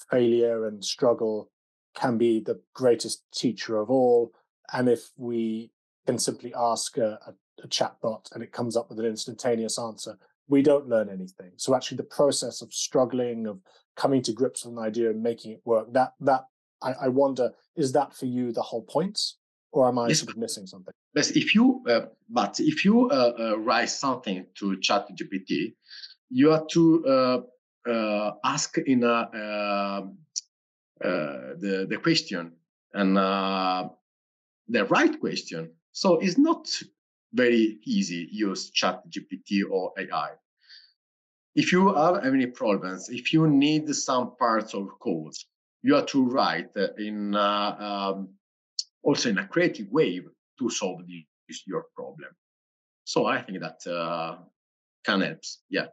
failure 0.10 0.67
and 0.67 0.84
struggle 0.84 1.50
can 1.96 2.17
be 2.17 2.39
the 2.39 2.62
greatest 2.74 3.24
teacher 3.34 3.80
of 3.80 3.89
all. 3.89 4.32
And 4.72 4.89
if 4.89 5.12
we 5.17 5.72
can 6.06 6.17
simply 6.17 6.54
ask 6.56 6.98
a, 6.98 7.19
a, 7.28 7.34
a 7.63 7.67
chatbot 7.67 8.32
and 8.34 8.43
it 8.43 8.52
comes 8.52 8.76
up 8.76 8.89
with 8.89 9.00
an 9.00 9.06
instantaneous 9.06 9.78
answer, 9.80 10.17
we 10.48 10.62
don't 10.62 10.89
learn 10.89 11.10
anything. 11.10 11.52
So 11.56 11.76
actually, 11.76 11.98
the 11.98 12.04
process 12.04 12.62
of 12.62 12.74
struggling, 12.74 13.48
of 13.48 13.60
coming 13.96 14.22
to 14.24 14.34
grips 14.34 14.65
with 14.65 14.74
an 14.74 14.84
idea 14.84 15.10
and 15.10 15.24
making 15.24 15.52
it 15.52 15.62
work, 15.65 15.93
that 15.93 16.13
that 16.22 16.46
I, 16.82 16.93
I 16.93 17.08
wonder, 17.08 17.52
is 17.76 17.91
that 17.93 18.13
for 18.13 18.26
you 18.26 18.52
the 18.52 18.62
whole 18.62 18.84
point? 18.84 19.19
Or 19.74 19.88
am 19.88 19.98
I 19.98 20.10
yes, 20.10 20.20
sort 20.20 20.32
of 20.32 20.38
missing 20.38 20.68
something? 20.68 20.94
Yes, 21.16 21.32
if 21.32 21.56
you, 21.56 21.84
uh, 21.90 22.06
but 22.30 22.60
if 22.60 22.86
you 22.86 23.10
uh, 23.10 23.34
uh, 23.40 23.58
write 23.58 23.90
something 23.90 24.46
to 24.60 24.78
ChatGPT, 24.78 25.74
you 26.30 26.50
have 26.50 26.68
to 26.68 27.06
uh, 27.06 27.90
uh, 27.90 28.32
ask 28.46 28.78
in 28.78 29.04
a, 29.04 29.18
um, 29.98 30.18
uh, 31.04 31.58
the 31.60 31.88
the 31.90 31.98
question 31.98 32.52
and 32.94 33.18
the 33.18 34.86
right 34.86 35.20
question. 35.20 35.72
So 35.92 36.20
it's 36.20 36.38
not 36.38 36.68
very 37.34 37.80
easy 37.86 38.28
use 38.32 38.72
ChatGPT 38.72 39.64
or 39.70 39.92
AI. 39.98 40.30
If 41.56 41.72
you 41.72 41.94
have 41.94 42.24
any 42.26 42.46
problems, 42.46 43.10
if 43.10 43.34
you 43.34 43.48
need 43.48 43.94
some 43.94 44.36
parts 44.38 44.74
of 44.74 44.88
code, 45.00 45.34
you 45.82 45.96
have 45.96 46.08
to 46.08 46.24
write 46.24 46.70
in 46.98 47.36
uh, 47.36 47.76
um, 47.80 48.30
also 49.04 49.30
in 49.30 49.38
a 49.38 49.48
creative 49.48 49.89
way 49.92 50.22
to 50.60 50.70
solve 50.70 51.02
this, 51.08 51.63
your 51.68 51.86
problem. 51.96 52.30
So 53.04 53.26
I 53.26 53.42
think 53.42 53.60
that 53.60 53.86
uh, 53.89 54.38
can 55.06 55.22
help. 55.22 55.39
Yeah. 55.70 55.88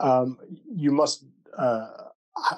Um, 0.00 0.38
you 0.74 0.90
must 0.90 1.24
uh, 1.56 1.86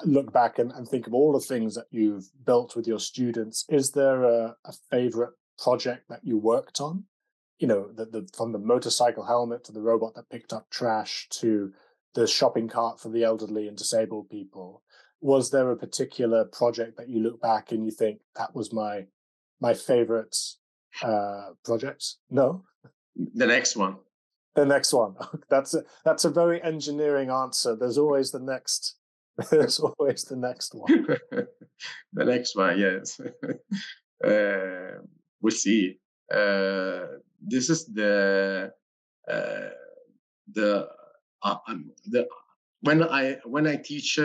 look 0.03 0.33
back 0.33 0.59
and, 0.59 0.71
and, 0.71 0.87
think 0.87 1.05
of 1.05 1.13
all 1.13 1.31
the 1.31 1.39
things 1.39 1.75
that 1.75 1.85
you've 1.91 2.27
built 2.45 2.75
with 2.75 2.87
your 2.87 2.99
students. 2.99 3.63
Is 3.69 3.91
there 3.91 4.23
a, 4.23 4.55
a 4.65 4.73
favorite 4.89 5.33
project 5.59 6.09
that 6.09 6.21
you 6.23 6.37
worked 6.37 6.81
on? 6.81 7.03
You 7.59 7.67
know, 7.67 7.91
the, 7.91 8.05
the, 8.05 8.29
from 8.35 8.51
the 8.51 8.59
motorcycle 8.59 9.23
helmet 9.23 9.63
to 9.65 9.71
the 9.71 9.81
robot 9.81 10.15
that 10.15 10.29
picked 10.29 10.51
up 10.51 10.69
trash 10.71 11.27
to 11.33 11.71
the 12.15 12.27
shopping 12.27 12.67
cart 12.67 12.99
for 12.99 13.09
the 13.09 13.23
elderly 13.23 13.67
and 13.67 13.77
disabled 13.77 14.29
people 14.29 14.81
was 15.21 15.51
there 15.51 15.71
a 15.71 15.77
particular 15.77 16.45
project 16.45 16.97
that 16.97 17.09
you 17.09 17.21
look 17.21 17.41
back 17.41 17.71
and 17.71 17.83
you 17.85 17.91
think 17.91 18.19
that 18.35 18.55
was 18.55 18.71
my 18.71 19.05
my 19.59 19.73
favorite 19.73 20.35
uh, 21.01 21.49
project? 21.63 22.15
No. 22.29 22.63
The 23.15 23.47
next 23.47 23.75
one. 23.75 23.97
The 24.55 24.65
next 24.65 24.93
one. 24.93 25.15
That's 25.49 25.73
a 25.73 25.83
that's 26.03 26.25
a 26.25 26.29
very 26.29 26.61
engineering 26.63 27.29
answer. 27.29 27.75
There's 27.75 27.97
always 27.97 28.31
the 28.31 28.39
next. 28.39 28.95
There's 29.51 29.79
always 29.79 30.23
the 30.23 30.35
next 30.35 30.73
one. 30.73 31.05
the 32.13 32.25
next 32.25 32.55
one, 32.55 32.79
yes. 32.79 33.19
uh, 34.25 34.97
we'll 35.41 35.51
see. 35.51 35.99
Uh, 36.33 37.05
this 37.39 37.69
is 37.69 37.85
the 37.85 38.71
uh, 39.29 39.69
the 40.51 40.87
uh, 41.43 41.55
um, 41.67 41.91
the 42.07 42.27
when 42.81 43.03
I 43.03 43.37
when 43.45 43.67
I 43.67 43.75
teach 43.75 44.17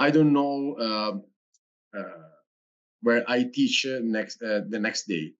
I 0.00 0.10
don't 0.10 0.32
know 0.32 0.76
um, 0.80 1.24
uh, 1.96 2.28
where 3.02 3.22
I 3.28 3.44
teach 3.44 3.86
next 4.00 4.42
uh, 4.42 4.62
the 4.66 4.78
next 4.78 5.06
day. 5.06 5.34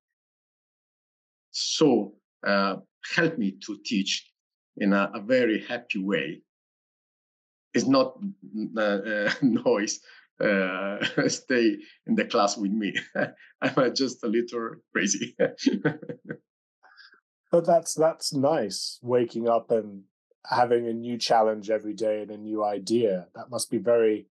So 1.50 2.12
uh, 2.46 2.76
help 3.14 3.38
me 3.38 3.56
to 3.66 3.78
teach 3.84 4.30
in 4.76 4.92
a, 4.92 5.10
a 5.14 5.20
very 5.20 5.64
happy 5.64 5.98
way. 5.98 6.42
It's 7.72 7.86
not 7.86 8.18
uh, 8.78 9.30
noise. 9.42 10.00
Uh, 10.38 10.98
stay 11.28 11.76
in 12.06 12.14
the 12.14 12.26
class 12.26 12.58
with 12.58 12.70
me. 12.70 12.94
I'm 13.62 13.94
just 13.94 14.22
a 14.24 14.28
little 14.28 14.74
crazy. 14.92 15.36
but 17.50 17.64
that's 17.64 17.94
that's 17.94 18.34
nice. 18.34 18.98
Waking 19.02 19.48
up 19.48 19.70
and 19.70 20.02
having 20.44 20.86
a 20.86 20.92
new 20.92 21.16
challenge 21.16 21.70
every 21.70 21.94
day 21.94 22.22
and 22.22 22.30
a 22.30 22.36
new 22.36 22.62
idea. 22.62 23.28
That 23.34 23.50
must 23.50 23.70
be 23.70 23.78
very 23.78 24.26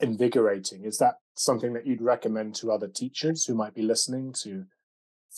invigorating. 0.00 0.84
Is 0.84 0.98
that 0.98 1.16
something 1.36 1.72
that 1.74 1.86
you'd 1.86 2.02
recommend 2.02 2.54
to 2.56 2.72
other 2.72 2.88
teachers 2.88 3.44
who 3.44 3.54
might 3.54 3.74
be 3.74 3.82
listening 3.82 4.32
to 4.42 4.64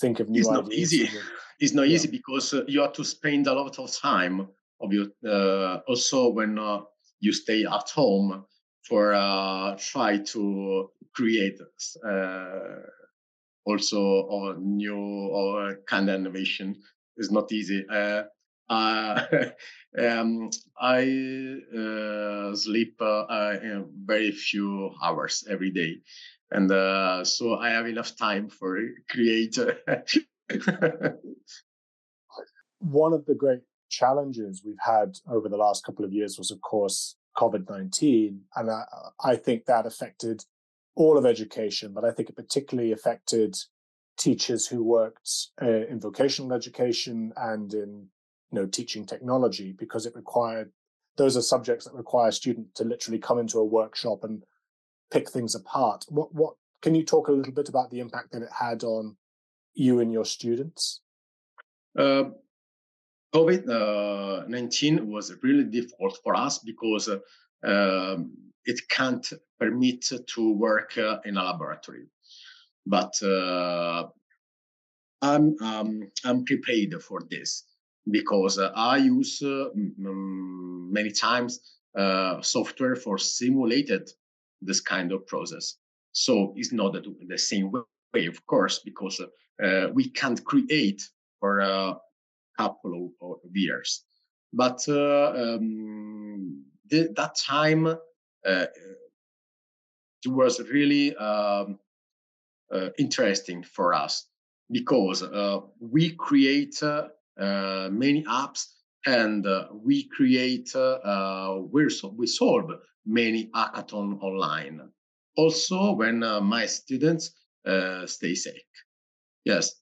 think 0.00 0.20
of 0.20 0.28
new 0.28 0.40
it's 0.40 0.48
ideas? 0.48 0.64
Not 0.64 0.72
easy. 0.72 1.08
It's 1.60 1.74
not 1.74 1.88
yeah. 1.88 1.94
easy 1.94 2.08
because 2.08 2.52
uh, 2.54 2.64
you 2.66 2.80
have 2.80 2.94
to 2.94 3.04
spend 3.04 3.46
a 3.46 3.52
lot 3.52 3.78
of 3.78 3.92
time 3.92 4.48
of 4.80 4.92
your 4.92 5.06
uh, 5.24 5.78
also 5.86 6.28
when 6.28 6.58
uh, 6.58 6.80
you 7.20 7.32
stay 7.32 7.64
at 7.64 7.88
home 7.90 8.44
for 8.88 9.14
uh, 9.14 9.76
try 9.78 10.18
to 10.18 10.90
create 11.14 11.60
uh, 12.04 12.80
also 13.64 14.00
a 14.28 14.58
new 14.58 14.96
or 14.96 15.76
kind 15.86 16.08
of 16.10 16.16
innovation 16.16 16.74
is 17.16 17.30
not 17.30 17.52
easy. 17.52 17.84
Uh, 18.72 19.26
uh, 19.32 19.50
um, 19.98 20.50
I 20.80 21.02
uh, 21.76 22.54
sleep 22.54 22.96
uh, 23.00 23.56
very 24.04 24.32
few 24.32 24.92
hours 25.02 25.44
every 25.48 25.70
day, 25.70 25.98
and 26.50 26.70
uh, 26.72 27.24
so 27.24 27.56
I 27.56 27.70
have 27.70 27.86
enough 27.86 28.16
time 28.16 28.48
for 28.48 28.78
create. 29.10 29.58
One 32.78 33.12
of 33.12 33.26
the 33.26 33.34
great 33.34 33.60
challenges 33.90 34.62
we've 34.64 34.76
had 34.80 35.18
over 35.30 35.48
the 35.48 35.56
last 35.56 35.84
couple 35.84 36.04
of 36.04 36.12
years 36.12 36.36
was, 36.38 36.50
of 36.50 36.60
course, 36.62 37.16
COVID 37.36 37.68
nineteen, 37.68 38.42
and 38.56 38.70
I, 38.70 38.84
I 39.22 39.36
think 39.36 39.66
that 39.66 39.86
affected 39.86 40.44
all 40.94 41.18
of 41.18 41.26
education, 41.26 41.92
but 41.94 42.04
I 42.04 42.10
think 42.10 42.30
it 42.30 42.36
particularly 42.36 42.92
affected 42.92 43.56
teachers 44.18 44.66
who 44.66 44.84
worked 44.84 45.30
uh, 45.60 45.86
in 45.88 46.00
vocational 46.00 46.52
education 46.52 47.32
and 47.36 47.72
in 47.72 48.08
you 48.52 48.60
know 48.60 48.66
teaching 48.66 49.06
technology 49.06 49.72
because 49.72 50.06
it 50.06 50.14
required 50.14 50.70
those 51.16 51.36
are 51.36 51.42
subjects 51.42 51.84
that 51.84 51.94
require 51.94 52.28
a 52.28 52.32
student 52.32 52.74
to 52.74 52.84
literally 52.84 53.18
come 53.18 53.38
into 53.38 53.58
a 53.58 53.64
workshop 53.64 54.24
and 54.24 54.44
pick 55.10 55.30
things 55.30 55.54
apart. 55.54 56.04
What 56.08 56.34
what 56.34 56.54
can 56.80 56.94
you 56.94 57.04
talk 57.04 57.28
a 57.28 57.32
little 57.32 57.52
bit 57.52 57.68
about 57.68 57.90
the 57.90 58.00
impact 58.00 58.32
that 58.32 58.42
it 58.42 58.48
had 58.58 58.82
on 58.82 59.16
you 59.74 60.00
and 60.00 60.12
your 60.12 60.24
students? 60.24 61.00
Uh, 61.98 62.24
covid-19 63.34 65.00
uh, 65.00 65.04
was 65.04 65.34
really 65.42 65.64
difficult 65.64 66.18
for 66.24 66.34
us 66.34 66.58
because 66.58 67.08
uh, 67.08 67.18
um, 67.64 68.32
it 68.64 68.80
can't 68.88 69.32
permit 69.60 70.10
to 70.26 70.52
work 70.52 70.96
uh, 70.96 71.18
in 71.24 71.36
a 71.36 71.44
laboratory. 71.44 72.06
But 72.86 73.14
uh, 73.22 74.08
I'm 75.20 75.56
um, 75.60 76.10
I'm 76.24 76.44
prepared 76.44 77.00
for 77.02 77.20
this 77.30 77.64
because 78.10 78.58
uh, 78.58 78.72
I 78.74 78.98
use 78.98 79.42
uh, 79.42 79.68
many 79.74 81.10
times 81.10 81.60
uh, 81.96 82.40
software 82.40 82.96
for 82.96 83.18
simulated 83.18 84.10
this 84.60 84.80
kind 84.80 85.12
of 85.12 85.26
process. 85.26 85.76
So 86.12 86.52
it's 86.56 86.72
not 86.72 86.92
the, 86.92 87.38
same 87.38 87.70
way, 87.70 88.26
of 88.26 88.46
course, 88.46 88.80
because 88.84 89.20
uh, 89.62 89.88
we 89.92 90.08
can't 90.10 90.42
create 90.44 91.02
for 91.40 91.60
a 91.60 91.96
couple 92.58 93.10
of, 93.20 93.38
years. 93.52 94.04
But 94.52 94.80
uh, 94.88 95.32
um, 95.34 96.64
that 96.90 97.34
time 97.36 97.86
uh, 97.86 98.66
it 100.24 100.28
was 100.28 100.60
really 100.60 101.16
um, 101.16 101.78
interesting 102.98 103.62
for 103.62 103.94
us 103.94 104.26
because 104.70 105.24
we 105.80 106.10
create 106.10 106.82
uh, 106.82 107.08
many 107.38 108.24
apps 108.24 108.66
and 109.06 109.46
uh, 109.46 109.66
we 109.72 110.08
create 110.08 110.74
uh, 110.74 111.58
we 111.70 111.88
we 112.16 112.26
solve 112.26 112.70
many 113.04 113.50
hackathon 113.54 114.20
online 114.20 114.80
also 115.36 115.92
when 115.92 116.20
my 116.44 116.66
students 116.66 117.32
stay 118.06 118.34
sick 118.34 118.66
yes 119.44 119.80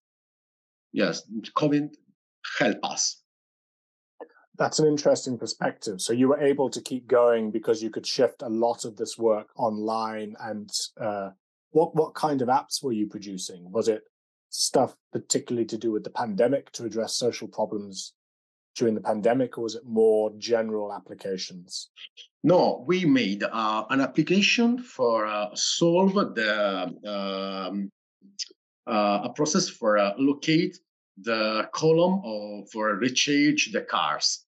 yes 0.92 1.22
covid 1.56 1.88
help 2.58 2.78
us 2.82 3.20
that's 4.60 4.78
an 4.78 4.86
interesting 4.86 5.38
perspective. 5.38 6.02
So 6.02 6.12
you 6.12 6.28
were 6.28 6.38
able 6.38 6.68
to 6.68 6.82
keep 6.82 7.08
going 7.08 7.50
because 7.50 7.82
you 7.82 7.88
could 7.88 8.06
shift 8.06 8.42
a 8.42 8.50
lot 8.50 8.84
of 8.84 8.94
this 8.96 9.16
work 9.16 9.48
online. 9.56 10.36
And 10.38 10.70
uh, 11.00 11.30
what 11.70 11.96
what 11.96 12.14
kind 12.14 12.42
of 12.42 12.48
apps 12.48 12.82
were 12.82 12.92
you 12.92 13.06
producing? 13.06 13.72
Was 13.72 13.88
it 13.88 14.02
stuff 14.50 14.94
particularly 15.12 15.66
to 15.66 15.78
do 15.78 15.92
with 15.92 16.04
the 16.04 16.10
pandemic 16.10 16.70
to 16.72 16.84
address 16.84 17.14
social 17.14 17.48
problems 17.48 18.12
during 18.76 18.94
the 18.94 19.00
pandemic, 19.00 19.58
or 19.58 19.62
was 19.62 19.74
it 19.74 19.84
more 19.84 20.32
general 20.38 20.92
applications? 20.92 21.90
No, 22.42 22.84
we 22.86 23.04
made 23.04 23.42
uh, 23.42 23.84
an 23.90 24.00
application 24.00 24.78
for 24.78 25.26
uh, 25.26 25.54
solve 25.54 26.14
the 26.34 26.94
um, 27.06 27.90
uh, 28.86 29.20
a 29.24 29.32
process 29.34 29.68
for 29.68 29.98
uh, 29.98 30.12
locate 30.18 30.78
the 31.22 31.68
column 31.72 32.20
of, 32.24 32.70
for 32.70 32.96
recharge 32.96 33.70
the 33.72 33.82
cars. 33.82 34.44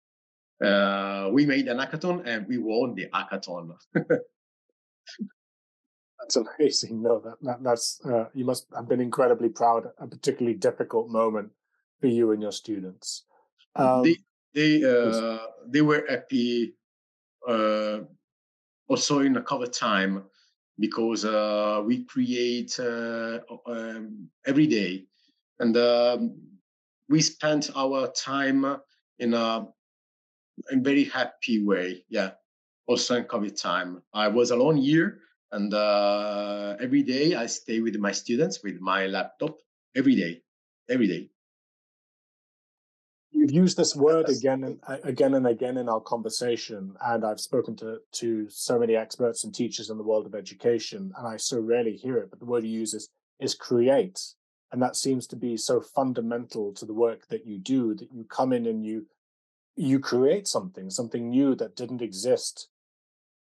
Uh, 0.64 1.28
we 1.32 1.44
made 1.44 1.68
an 1.68 1.78
hackathon 1.78 2.22
and 2.24 2.46
we 2.48 2.58
won 2.58 2.94
the 2.94 3.08
hackathon. 3.12 3.74
That's 6.22 6.36
amazing. 6.36 7.02
No, 7.02 7.18
that, 7.18 7.36
that 7.42 7.62
that's 7.62 8.00
uh, 8.04 8.26
you 8.32 8.44
must 8.44 8.66
have 8.74 8.88
been 8.88 9.00
incredibly 9.00 9.48
proud. 9.48 9.90
A 9.98 10.06
particularly 10.06 10.56
difficult 10.56 11.10
moment 11.10 11.50
for 12.00 12.06
you 12.06 12.30
and 12.30 12.40
your 12.40 12.52
students. 12.52 13.24
Um, 13.74 14.04
they 14.04 14.16
they 14.54 14.84
uh, 14.84 15.38
they 15.66 15.82
were 15.82 16.04
happy 16.08 16.74
uh, 17.48 18.00
also 18.86 19.18
in 19.20 19.32
the 19.32 19.40
COVID 19.40 19.76
time 19.76 20.22
because 20.78 21.24
uh, 21.24 21.82
we 21.84 22.04
create 22.04 22.78
uh, 22.78 23.40
um, 23.66 24.28
every 24.46 24.68
day, 24.68 25.06
and 25.58 25.76
um, 25.76 26.40
we 27.08 27.20
spent 27.20 27.70
our 27.74 28.12
time 28.12 28.76
in 29.18 29.34
a 29.34 29.66
in 30.70 30.84
very 30.84 31.04
happy 31.04 31.64
way. 31.64 32.04
Yeah, 32.08 32.30
also 32.86 33.16
in 33.16 33.24
COVID 33.24 33.60
time. 33.60 34.02
I 34.14 34.28
was 34.28 34.52
alone 34.52 34.76
here 34.76 35.18
and 35.52 35.74
uh, 35.74 36.76
every 36.80 37.02
day 37.02 37.34
I 37.34 37.46
stay 37.46 37.80
with 37.80 37.96
my 37.96 38.12
students 38.12 38.62
with 38.62 38.80
my 38.80 39.06
laptop 39.06 39.58
every 39.94 40.16
day, 40.16 40.40
every 40.88 41.06
day. 41.06 41.28
You've 43.30 43.52
used 43.52 43.76
this 43.76 43.94
word 43.94 44.28
again 44.28 44.64
and 44.64 44.80
uh, 44.86 44.98
again 45.04 45.34
and 45.34 45.46
again 45.46 45.76
in 45.76 45.88
our 45.88 46.00
conversation, 46.00 46.94
and 47.02 47.24
I've 47.24 47.40
spoken 47.40 47.76
to 47.76 47.98
to 48.12 48.48
so 48.48 48.78
many 48.78 48.96
experts 48.96 49.44
and 49.44 49.54
teachers 49.54 49.90
in 49.90 49.98
the 49.98 50.04
world 50.04 50.26
of 50.26 50.34
education, 50.34 51.12
and 51.16 51.26
I 51.26 51.36
so 51.36 51.60
rarely 51.60 51.96
hear 51.96 52.18
it. 52.18 52.30
But 52.30 52.40
the 52.40 52.46
word 52.46 52.64
you 52.64 52.70
use 52.70 52.94
is 52.94 53.08
is 53.40 53.54
create, 53.54 54.20
and 54.70 54.82
that 54.82 54.96
seems 54.96 55.26
to 55.28 55.36
be 55.36 55.56
so 55.56 55.80
fundamental 55.80 56.72
to 56.74 56.86
the 56.86 56.94
work 56.94 57.28
that 57.28 57.46
you 57.46 57.58
do. 57.58 57.94
That 57.94 58.12
you 58.12 58.24
come 58.24 58.52
in 58.52 58.66
and 58.66 58.84
you 58.84 59.06
you 59.76 59.98
create 59.98 60.46
something, 60.46 60.90
something 60.90 61.30
new 61.30 61.54
that 61.56 61.76
didn't 61.76 62.02
exist 62.02 62.68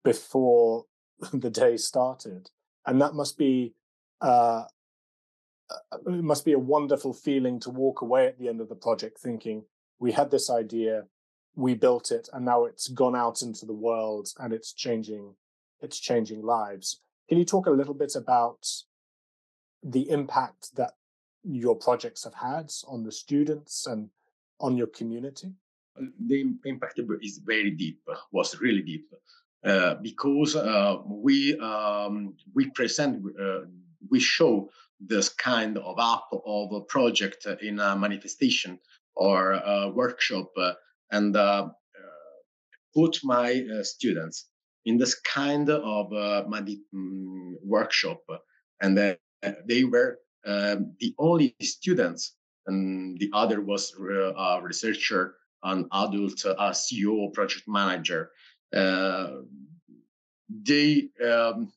before 0.04 0.86
the 1.34 1.49
day 1.49 1.77
started, 1.77 2.49
and 2.86 3.01
that 3.01 3.13
must 3.13 3.38
be 3.38 3.73
uh, 4.21 4.65
uh, 5.69 5.97
it 6.07 6.23
must 6.23 6.45
be 6.45 6.53
a 6.53 6.60
wonderful 6.60 7.13
feeling 7.13 7.60
to 7.60 7.69
walk 7.69 8.01
away 8.01 8.27
at 8.27 8.38
the 8.38 8.47
end 8.47 8.62
of 8.62 8.69
the 8.69 8.75
project 8.75 9.19
thinking 9.19 9.63
we 9.99 10.12
had 10.12 10.31
this 10.31 10.49
idea, 10.49 11.03
we 11.55 11.75
built 11.75 12.12
it, 12.12 12.27
and 12.34 12.43
now 12.43 12.65
it's 12.65 12.88
gone 12.88 13.15
out 13.15 13.41
into 13.41 13.65
the 13.65 13.73
world 13.73 14.29
and 14.39 14.51
it's 14.51 14.73
changing 14.73 15.36
it's 15.81 15.99
changing 15.99 16.43
lives. 16.43 17.01
Can 17.29 17.38
you 17.38 17.45
talk 17.45 17.65
a 17.65 17.71
little 17.71 17.93
bit 17.93 18.15
about 18.15 18.67
the 19.84 20.10
impact 20.10 20.75
that 20.75 20.91
your 21.43 21.75
projects 21.75 22.23
have 22.23 22.36
had 22.36 22.71
on 22.88 23.03
the 23.03 23.12
students 23.12 23.88
and 23.88 24.10
on 24.60 24.77
your 24.77 24.88
community? 24.88 25.53
The 26.27 26.53
impact 26.65 26.99
is 27.21 27.39
very 27.43 27.71
deep, 27.71 27.99
was 28.31 28.60
really 28.62 28.81
deep. 28.81 29.10
Uh, 29.63 29.93
because 30.02 30.56
uh, 30.56 30.97
we 31.06 31.56
um, 31.60 32.34
we 32.56 32.67
present 32.71 33.24
uh, 33.39 33.60
we 34.10 34.19
show 34.19 34.67
this 35.00 35.30
kind 35.30 35.78
of 35.78 36.00
app 36.00 36.24
of 36.47 36.74
a 36.74 36.82
project 36.82 37.45
in 37.62 37.80
a 37.80 37.95
manifestation 37.95 38.80
or 39.15 39.52
a 39.52 39.88
workshop 39.89 40.50
and 41.12 41.36
put 42.95 43.19
my 43.24 43.63
students 43.84 44.50
in 44.86 44.97
this 44.97 45.13
kind 45.21 45.69
of 45.69 46.12
uh, 46.12 46.43
um, 46.43 47.58
workshop. 47.63 48.21
And 48.82 48.97
uh, 48.97 49.13
they 49.67 49.84
were 49.84 50.17
um, 50.45 50.95
the 51.00 51.13
only 51.19 51.56
students 51.62 52.36
and 52.65 53.19
the 53.19 53.30
other 53.34 53.62
was 53.62 53.93
a 54.00 54.60
researcher 54.63 55.36
an 55.63 55.88
adult 55.93 56.43
a 56.45 56.71
ceo 56.71 57.32
project 57.34 57.67
manager. 57.67 58.21
uh, 58.24 58.50
they 60.63 61.10
um, 61.25 61.71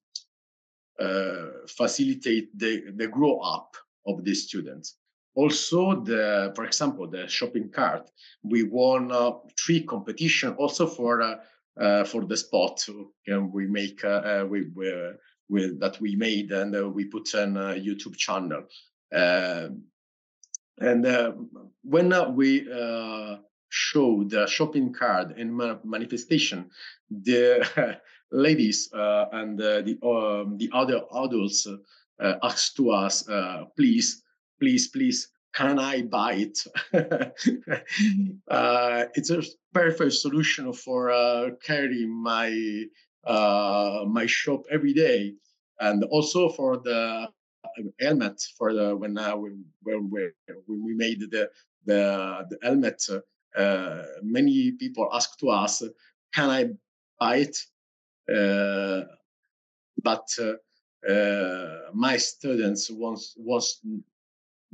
uh, 1.00 1.66
facilitate 1.66 2.56
the, 2.56 2.84
the 2.96 3.08
grow 3.08 3.38
up 3.38 3.76
of 4.06 4.24
the 4.24 4.34
students. 4.34 4.96
Also, 5.34 6.00
the 6.02 6.52
for 6.54 6.64
example, 6.64 7.08
the 7.08 7.26
shopping 7.26 7.68
cart, 7.68 8.08
we 8.44 8.62
won 8.62 9.10
uh, 9.10 9.32
three 9.58 9.82
competition 9.82 10.52
also 10.52 10.86
for 10.86 11.20
uh, 11.20 11.36
uh, 11.80 12.04
for 12.04 12.24
the 12.24 12.36
spot 12.36 12.86
and 13.26 13.52
we 13.52 13.66
make 13.66 14.04
uh, 14.04 14.46
we, 14.48 14.68
we, 15.48 15.76
that 15.78 16.00
we 16.00 16.14
made 16.14 16.52
and 16.52 16.94
we 16.94 17.04
put 17.06 17.34
on 17.34 17.56
a 17.56 17.74
YouTube 17.74 18.16
channel. 18.16 18.62
and 19.10 19.82
when 21.82 22.34
we 22.36 22.68
show 23.74 24.22
the 24.24 24.46
shopping 24.46 24.92
card 24.92 25.32
and 25.36 25.50
manifestation, 25.84 26.70
the 27.10 27.98
ladies 28.30 28.88
uh, 28.92 29.26
and 29.32 29.60
uh, 29.60 29.82
the 29.82 29.98
um, 30.06 30.56
the 30.58 30.70
other 30.72 31.00
adults 31.24 31.66
uh, 31.66 32.34
asked 32.42 32.76
to 32.76 32.90
us, 32.90 33.24
please, 33.76 34.22
please, 34.60 34.88
please 34.88 35.28
can 35.54 35.78
I 35.78 36.02
buy 36.02 36.46
it? 36.46 36.58
uh, 38.50 39.04
it's 39.14 39.30
a 39.30 39.42
perfect 39.72 40.12
solution 40.12 40.72
for 40.72 41.10
uh, 41.10 41.50
carrying 41.62 42.10
my 42.10 42.84
uh, 43.24 44.04
my 44.06 44.26
shop 44.26 44.64
every 44.70 44.92
day, 44.92 45.34
and 45.80 46.04
also 46.04 46.48
for 46.48 46.78
the 46.78 47.28
helmet 48.00 48.42
for 48.58 48.72
the 48.74 48.96
when 48.96 49.16
uh, 49.16 49.36
when, 49.36 49.64
when, 49.82 50.10
when 50.66 50.84
we 50.84 50.94
made 50.94 51.20
the 51.20 51.48
the, 51.86 52.46
the 52.50 52.58
helmet. 52.62 53.02
Uh, 53.56 54.02
many 54.22 54.72
people 54.72 55.08
ask 55.12 55.38
to 55.38 55.50
us, 55.50 55.82
"Can 56.34 56.50
I 56.50 56.70
buy 57.20 57.36
it?" 57.36 57.56
Uh, 58.28 59.04
but 60.02 60.26
uh, 61.08 61.90
my 61.92 62.16
students 62.16 62.90
wants 62.90 63.34
wants 63.36 63.80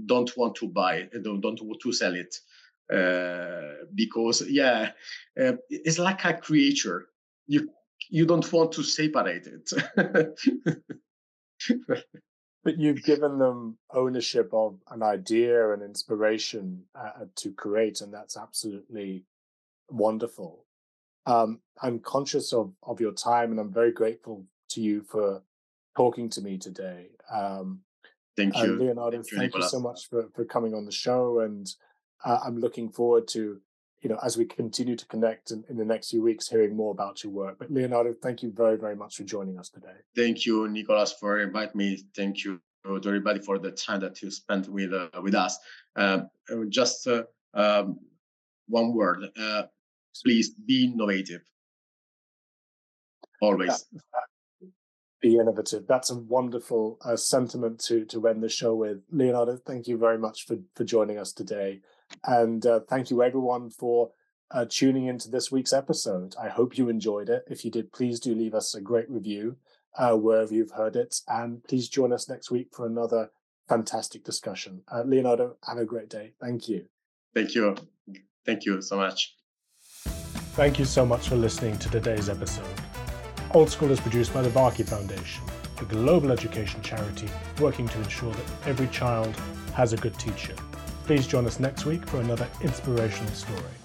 don't 0.06 0.34
want 0.36 0.54
to 0.54 0.68
buy 0.68 1.08
don't 1.22 1.40
don't 1.40 1.60
want 1.62 1.80
to 1.80 1.92
sell 1.92 2.14
it 2.14 2.34
because 3.94 4.42
yeah, 4.48 4.90
uh, 5.40 5.52
it's 5.68 5.98
like 5.98 6.24
a 6.24 6.34
creature. 6.34 7.08
You 7.46 7.70
you 8.08 8.26
don't 8.26 8.50
want 8.52 8.72
to 8.72 8.82
separate 8.82 9.46
it. 9.46 9.70
but 12.62 12.79
you've 12.79 13.03
given 13.03 13.38
them 13.38 13.79
ownership 13.92 14.51
of 14.53 14.79
an 14.90 15.03
idea 15.03 15.73
and 15.73 15.83
inspiration 15.83 16.85
uh, 16.94 17.25
to 17.37 17.53
create, 17.53 18.01
and 18.01 18.12
that's 18.12 18.37
absolutely 18.37 19.25
wonderful. 19.88 20.66
Um, 21.27 21.61
I'm 21.83 22.01
conscious 22.01 22.53
of 22.53 22.73
of 22.83 23.01
your 23.01 23.12
time, 23.12 23.51
and 23.51 23.61
I'm 23.61 23.73
very 23.73 23.92
grateful 23.92 24.44
to 24.70 24.81
you 24.81 25.03
for 25.03 25.42
talking 25.96 26.29
to 26.31 26.40
me 26.40 26.59
today. 26.59 27.09
Um, 27.33 27.81
thank 28.37 28.57
you, 28.57 28.75
uh, 28.75 28.85
Leonardo. 28.85 29.18
Thank, 29.18 29.33
you, 29.33 29.38
thank 29.38 29.55
you, 29.57 29.62
so 29.62 29.81
much 29.81 30.09
for 30.09 30.29
for 30.35 30.44
coming 30.44 30.75
on 30.75 30.85
the 30.85 30.92
show, 30.92 31.40
and 31.40 31.66
uh, 32.25 32.40
I'm 32.44 32.59
looking 32.59 32.90
forward 32.90 33.29
to 33.29 33.61
you 34.00 34.08
know 34.08 34.18
as 34.22 34.36
we 34.36 34.44
continue 34.44 34.96
to 34.96 35.06
connect 35.06 35.50
in, 35.50 35.64
in 35.68 35.76
the 35.76 35.84
next 35.84 36.10
few 36.10 36.22
weeks, 36.22 36.48
hearing 36.48 36.76
more 36.76 36.92
about 36.92 37.22
your 37.22 37.32
work. 37.32 37.58
But 37.58 37.70
Leonardo, 37.70 38.14
thank 38.22 38.42
you 38.42 38.52
very 38.52 38.76
very 38.76 38.96
much 38.96 39.16
for 39.16 39.24
joining 39.24 39.58
us 39.58 39.68
today. 39.68 39.98
Thank 40.16 40.46
you, 40.46 40.68
Nicolas, 40.68 41.12
for 41.12 41.40
inviting 41.40 41.76
me. 41.76 42.02
Thank 42.16 42.44
you 42.44 42.60
to 42.84 42.96
everybody 42.96 43.40
for 43.40 43.58
the 43.58 43.70
time 43.72 44.00
that 44.00 44.22
you 44.22 44.30
spent 44.30 44.68
with 44.68 44.92
uh, 44.92 45.08
with 45.22 45.34
us. 45.34 45.58
Um, 45.96 46.28
just 46.70 47.06
uh, 47.06 47.24
um, 47.54 47.98
one 48.70 48.94
word 48.94 49.24
uh, 49.38 49.62
please 50.22 50.50
be 50.50 50.86
innovative 50.86 51.42
always 53.42 53.86
be 55.20 55.36
innovative 55.36 55.86
that's 55.86 56.10
a 56.10 56.16
wonderful 56.16 56.98
uh, 57.04 57.16
sentiment 57.16 57.78
to 57.80 58.04
to 58.04 58.26
end 58.28 58.42
the 58.42 58.48
show 58.48 58.74
with 58.74 59.02
leonardo 59.10 59.56
thank 59.56 59.88
you 59.88 59.98
very 59.98 60.18
much 60.18 60.46
for 60.46 60.56
for 60.76 60.84
joining 60.84 61.18
us 61.18 61.32
today 61.32 61.80
and 62.25 62.64
uh, 62.66 62.81
thank 62.88 63.11
you 63.11 63.23
everyone 63.23 63.70
for 63.70 64.11
uh, 64.51 64.66
tuning 64.68 65.07
into 65.07 65.31
this 65.31 65.51
week's 65.53 65.73
episode. 65.73 66.35
I 66.40 66.49
hope 66.49 66.77
you 66.77 66.88
enjoyed 66.88 67.29
it. 67.29 67.44
If 67.49 67.64
you 67.64 67.70
did 67.70 67.92
please 67.92 68.20
do 68.20 68.35
leave 68.35 68.55
us 68.55 68.75
a 68.75 68.81
great 68.81 69.11
review 69.11 69.57
uh, 69.96 70.16
wherever 70.16 70.53
you've 70.53 70.73
heard 70.73 70.96
it. 70.96 71.20
And 71.29 71.62
please 71.64 71.88
join 71.88 72.12
us 72.12 72.29
next 72.29 72.51
week 72.51 72.68
for 72.73 72.87
another 72.87 73.31
fantastic 73.68 74.25
discussion. 74.25 74.83
Uh, 74.92 75.03
leonardo 75.05 75.57
have 75.64 75.79
a 75.79 75.85
great 75.85 76.09
day. 76.09 76.33
Thank 76.40 76.68
you. 76.68 76.87
Thank 77.35 77.55
you. 77.55 77.77
Thank 78.44 78.64
you 78.64 78.83
so 78.83 78.96
much. 78.96 79.37
Thank 80.55 80.79
you 80.79 80.85
so 80.85 81.07
much 81.07 81.29
for 81.29 81.37
listening 81.37 81.79
to 81.79 81.88
today's 81.90 82.29
episode. 82.29 82.66
Old 83.55 83.70
School 83.70 83.90
is 83.90 84.01
produced 84.01 84.35
by 84.35 84.42
the 84.42 84.49
Varkey 84.51 84.87
Foundation, 84.87 85.44
a 85.79 85.85
global 85.85 86.33
education 86.33 86.83
charity 86.83 87.29
working 87.61 87.88
to 87.88 87.99
ensure 87.99 88.33
that 88.33 88.44
every 88.66 88.88
child 88.88 89.35
has 89.75 89.92
a 89.92 89.96
good 89.96 90.18
teacher. 90.18 90.55
Please 91.11 91.27
join 91.27 91.44
us 91.44 91.59
next 91.59 91.87
week 91.87 92.07
for 92.07 92.20
another 92.20 92.46
inspirational 92.62 93.33
story. 93.33 93.79